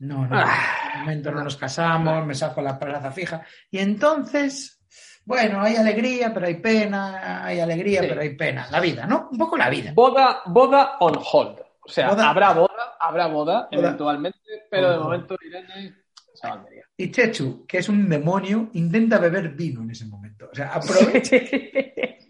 [0.00, 0.36] No, no.
[0.36, 0.98] Ah.
[0.98, 3.44] momento no nos casamos, me saco la plaza fija.
[3.70, 4.80] Y entonces,
[5.24, 8.68] bueno, hay alegría, pero hay pena, hay alegría, pero hay pena.
[8.70, 9.28] La vida, ¿no?
[9.30, 9.92] Un poco la vida.
[9.94, 11.60] Boda, boda on hold.
[11.84, 14.38] O sea, habrá boda, habrá boda, eventualmente,
[14.70, 15.96] pero de momento Irene
[16.32, 16.84] se va a Almería.
[16.96, 20.48] Y Chechu, que es un demonio, intenta beber vino en ese momento.
[20.50, 21.36] O sea, aprovecha.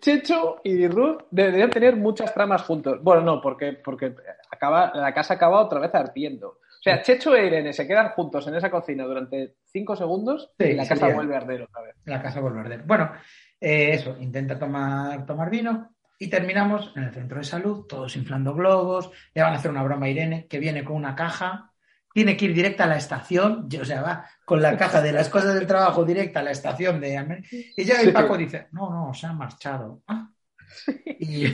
[0.00, 3.02] Checho y Ruth deberían tener muchas tramas juntos.
[3.02, 4.14] Bueno, no, porque, porque
[4.50, 6.48] acaba, la casa acaba otra vez ardiendo.
[6.48, 10.72] O sea, Checho e Irene se quedan juntos en esa cocina durante cinco segundos y
[10.72, 11.96] la casa vuelve a arder otra vez.
[12.04, 12.82] La casa vuelve a arder.
[12.84, 13.10] Bueno,
[13.60, 18.54] eh, eso, intenta tomar, tomar vino y terminamos en el centro de salud, todos inflando
[18.54, 19.10] globos.
[19.34, 21.72] Le van a hacer una broma a Irene que viene con una caja
[22.16, 25.28] tiene que ir directa a la estación, o sea, va con la caja de las
[25.28, 27.44] cosas del trabajo directa a la estación de
[27.76, 30.00] Y ya el Paco dice, no, no, se ha marchado.
[30.06, 30.30] Ah.
[31.04, 31.44] Y...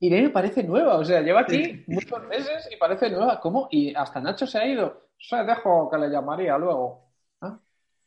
[0.00, 3.38] Irene, parece nueva, o sea, lleva aquí muchos meses y parece nueva.
[3.38, 3.68] ¿Cómo?
[3.70, 4.86] Y hasta Nacho se ha ido.
[4.86, 7.10] O sea, dejo que le llamaría luego.
[7.42, 7.60] Ah,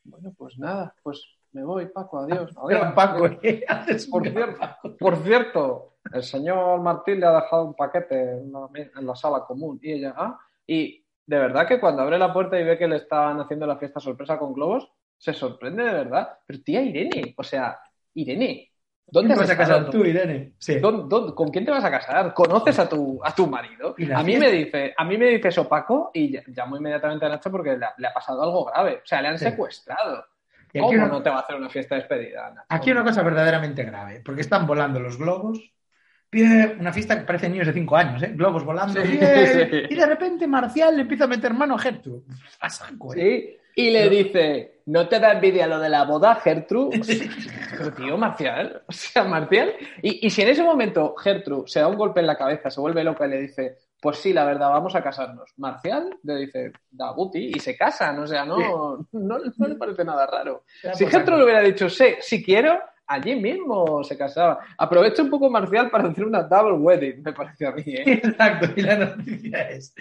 [0.05, 2.51] bueno, pues nada, pues me voy, Paco, adiós.
[2.65, 3.63] adiós Paco, ¿eh?
[4.09, 4.59] por, cierto,
[4.99, 8.51] por cierto, el señor Martín le ha dejado un paquete en
[9.05, 12.63] la, sala común y ella, ah, y de verdad que cuando abre la puerta y
[12.63, 16.37] ve que le están haciendo la fiesta sorpresa con globos, se sorprende de verdad.
[16.45, 17.79] Pero tía Irene, o sea,
[18.13, 18.71] Irene,
[19.07, 20.53] ¿Dónde vas a casar tú, Irene?
[21.35, 22.33] con quién te vas a casar?
[22.33, 23.95] ¿Conoces a tu, a tu marido?
[24.13, 27.51] A mí, me dice, a mí me dice eso Paco y llamo inmediatamente a Nacho
[27.51, 29.01] porque le, ha pasado algo grave.
[29.03, 30.25] O sea, le han secuestrado.
[30.77, 32.65] ¿Cómo no te va a hacer una fiesta de despedida?
[32.67, 35.59] Aquí hay una cosa verdaderamente grave, porque están volando los globos.
[36.35, 38.33] Bien, una fiesta que parece niños de 5 años, ¿eh?
[38.35, 38.99] Globos volando.
[39.05, 42.23] Y de repente Marcial le empieza a meter mano a Gertrude.
[42.59, 43.17] A saco, ¿eh?
[43.17, 46.99] Sí, y le dice, ¿no te da envidia lo de la boda, Gertrude?
[47.77, 49.75] Pero tío, Marcial, o sea, Marcial.
[50.01, 53.05] Y, si en ese momento Gertrude se da un golpe en la cabeza, se vuelve
[53.05, 55.53] loca y le dice, pues sí, la verdad, vamos a casarnos.
[55.55, 60.27] Marcial le dice, da Guti, y se casan, o sea, no, no, le parece nada
[60.27, 60.65] raro.
[60.95, 64.59] Si Gertrude le hubiera dicho, sí, si quiero, allí mismo se casaba.
[64.77, 67.83] Aprovecha un poco Marcial para hacer una double wedding, me parece a mí.
[67.85, 68.03] ¿eh?
[68.23, 69.93] Exacto, y la noticia es,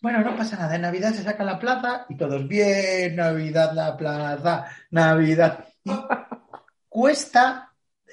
[0.00, 0.74] bueno, no pasa nada.
[0.74, 5.64] En Navidad se saca la plaza y todos, bien, Navidad, la plaza, Navidad.
[6.88, 7.72] cuesta,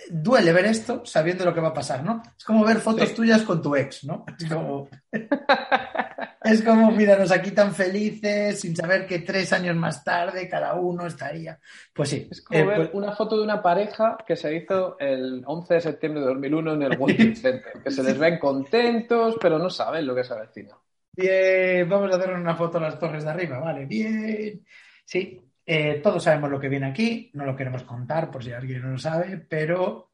[0.09, 2.21] duele ver esto sabiendo lo que va a pasar, ¿no?
[2.37, 4.25] Es como ver fotos tuyas con tu ex, ¿no?
[4.37, 4.87] Es como,
[6.51, 11.07] es como, míranos aquí tan felices, sin saber que tres años más tarde cada uno
[11.07, 11.59] estaría.
[11.93, 12.27] Pues sí.
[12.29, 15.73] Es como eh, ver pues una foto de una pareja que se hizo el 11
[15.73, 19.69] de septiembre de 2001 en el World Center, que se les ven contentos, pero no
[19.69, 20.75] saben lo que se avecina.
[21.11, 24.63] Bien, vamos a hacer una foto a las torres de arriba, vale, bien.
[25.03, 28.81] Sí, eh, todos sabemos lo que viene aquí, no lo queremos contar por si alguien
[28.81, 30.09] no lo sabe, pero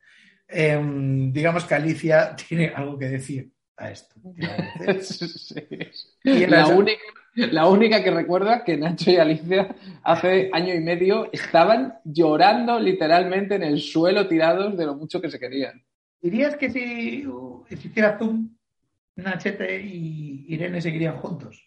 [0.47, 4.15] em, digamos que Alicia tiene algo que decir a esto.
[6.23, 7.02] la, única,
[7.35, 13.56] la única que recuerda que Nacho y Alicia hace año y medio estaban llorando literalmente
[13.56, 15.84] en el suelo tirados de lo mucho que se querían.
[16.22, 17.26] ¿Dirías que si,
[17.68, 18.56] si hiciera Zoom
[19.15, 21.64] Nachete y Irene seguirían juntos.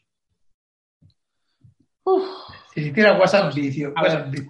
[2.74, 3.52] Si hiciera WhatsApp,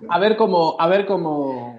[0.09, 1.78] a, ver, cómo, a ver cómo,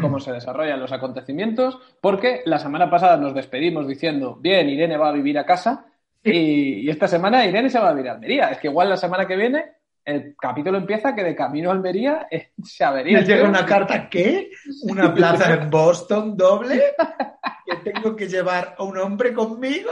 [0.00, 5.08] cómo se desarrollan los acontecimientos, porque la semana pasada nos despedimos diciendo, bien, Irene va
[5.08, 5.86] a vivir a casa,
[6.22, 8.48] y, esta semana Irene se va a vivir a Almería.
[8.50, 12.28] Es que igual la semana que viene el capítulo empieza que de camino a Almería
[12.30, 13.20] eh, se avería.
[13.22, 14.50] llega una carta, ¿qué?
[14.82, 16.94] ¿Una plaza en Boston doble?
[17.66, 19.90] ¿Que tengo que llevar a un hombre conmigo?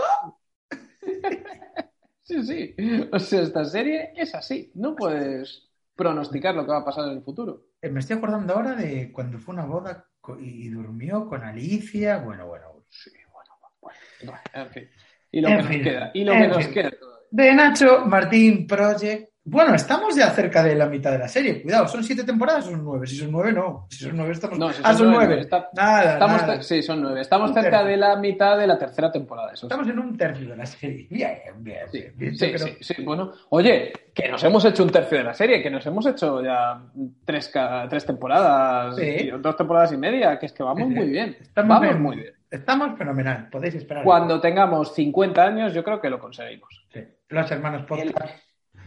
[2.22, 2.74] Sí, sí.
[3.12, 4.70] O sea, esta serie es así.
[4.74, 7.66] No puedes pronosticar lo que va a pasar en el futuro.
[7.84, 10.06] Eh, me estoy acordando ahora de cuando fue una boda
[10.40, 12.16] y durmió con Alicia.
[12.16, 12.86] Bueno, bueno.
[12.88, 13.50] Sí, bueno,
[13.82, 14.40] bueno.
[14.54, 14.88] en fin.
[15.30, 16.10] Y lo que nos queda.
[16.14, 16.90] Y lo que nos queda.
[17.30, 21.60] De Nacho Martín Project bueno, estamos ya cerca de la mitad de la serie.
[21.60, 23.06] Cuidado, ¿son siete temporadas son nueve?
[23.06, 23.86] Si son nueve, no.
[23.90, 24.58] Si son nueve, estamos.
[24.58, 25.46] No, ah, son nueve.
[25.74, 26.62] nada, nada.
[26.62, 27.20] Sí, son nueve.
[27.20, 29.52] Estamos cerca de la mitad de la tercera temporada.
[29.52, 31.06] estamos en un tercio de la serie.
[31.10, 31.86] Bien, bien.
[31.92, 35.60] Sí, bien, sí, sí, Bueno, oye, que nos hemos hecho un tercio de la serie,
[35.60, 36.80] que nos hemos hecho ya
[37.24, 37.52] tres,
[37.90, 38.96] tres temporadas,
[39.40, 41.36] dos temporadas y media, que es que vamos muy bien.
[41.40, 42.34] Estamos vamos muy bien.
[42.48, 44.04] Estamos fenomenal, podéis esperar.
[44.04, 46.86] Cuando tengamos 50 años, yo creo que lo conseguimos.
[46.92, 47.00] Sí.
[47.28, 48.30] Los hermanos podcast.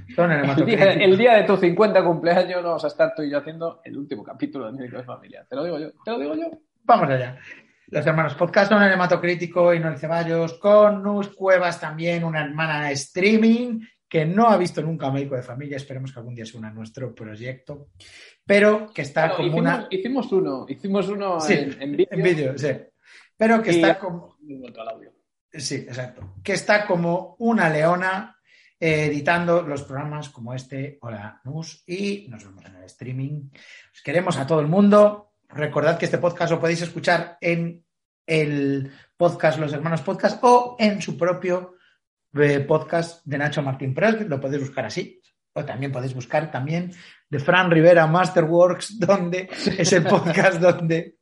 [0.17, 4.23] El día, de tu 50 cumpleaños vamos a estar tú y yo haciendo el último
[4.23, 5.45] capítulo de Médico de Familia.
[5.49, 6.49] Te lo digo yo, te lo digo yo.
[6.83, 7.37] Vamos allá.
[7.87, 12.89] Los hermanos podcast son el hematocrítico y Noel Ceballos, con Nus Cuevas también, una hermana
[12.91, 16.57] streaming que no ha visto nunca a médico de familia, esperemos que algún día se
[16.57, 17.89] una a nuestro proyecto,
[18.45, 19.87] pero que está como hicimos, una...
[19.89, 22.07] Hicimos uno, hicimos uno en, vídeo.
[22.11, 22.71] En vídeo, sí.
[23.35, 24.37] Pero que está como...
[25.51, 26.35] Sí, exacto.
[26.43, 28.37] Que está como una leona
[28.79, 33.49] editando los programas como este, Hola Nus, y nos vemos en el streaming.
[33.91, 35.33] Os queremos a todo el mundo.
[35.49, 37.83] Recordad que este podcast lo podéis escuchar en
[38.25, 41.76] el podcast Los Hermanos Podcast o en su propio eh,
[42.67, 45.21] podcast de Nacho Martín Press, lo podéis buscar así.
[45.53, 46.91] O también podéis buscar también
[47.29, 51.15] de Fran Rivera Masterworks, donde es el podcast donde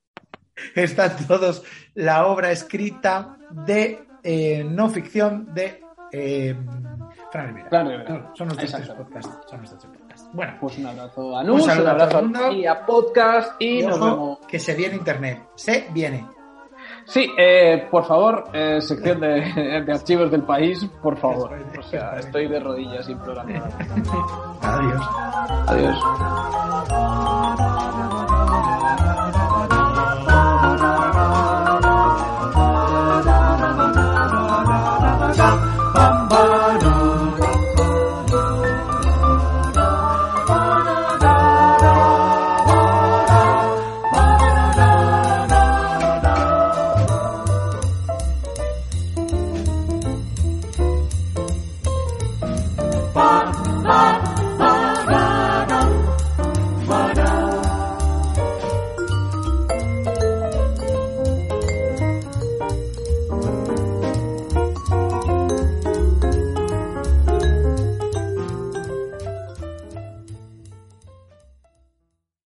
[0.76, 1.64] está todos
[1.94, 5.82] la obra escrita de eh, no ficción de
[6.12, 6.56] eh,
[8.34, 9.38] son nuestros tres podcasts.
[9.50, 10.30] Son nuestros tres podcasts.
[10.32, 13.82] Bueno, pues un abrazo a Nus, un, un abrazo a, mundo, y a podcast y,
[13.82, 14.40] nos vemos.
[14.48, 15.50] Que se viene internet.
[15.56, 16.26] Se viene.
[17.06, 21.52] Sí, eh, por favor, eh, sección de, de, archivos del país, por favor.
[21.78, 23.64] O sea, estoy de rodillas implorando.
[24.62, 25.02] Adiós.
[25.68, 26.00] Adiós.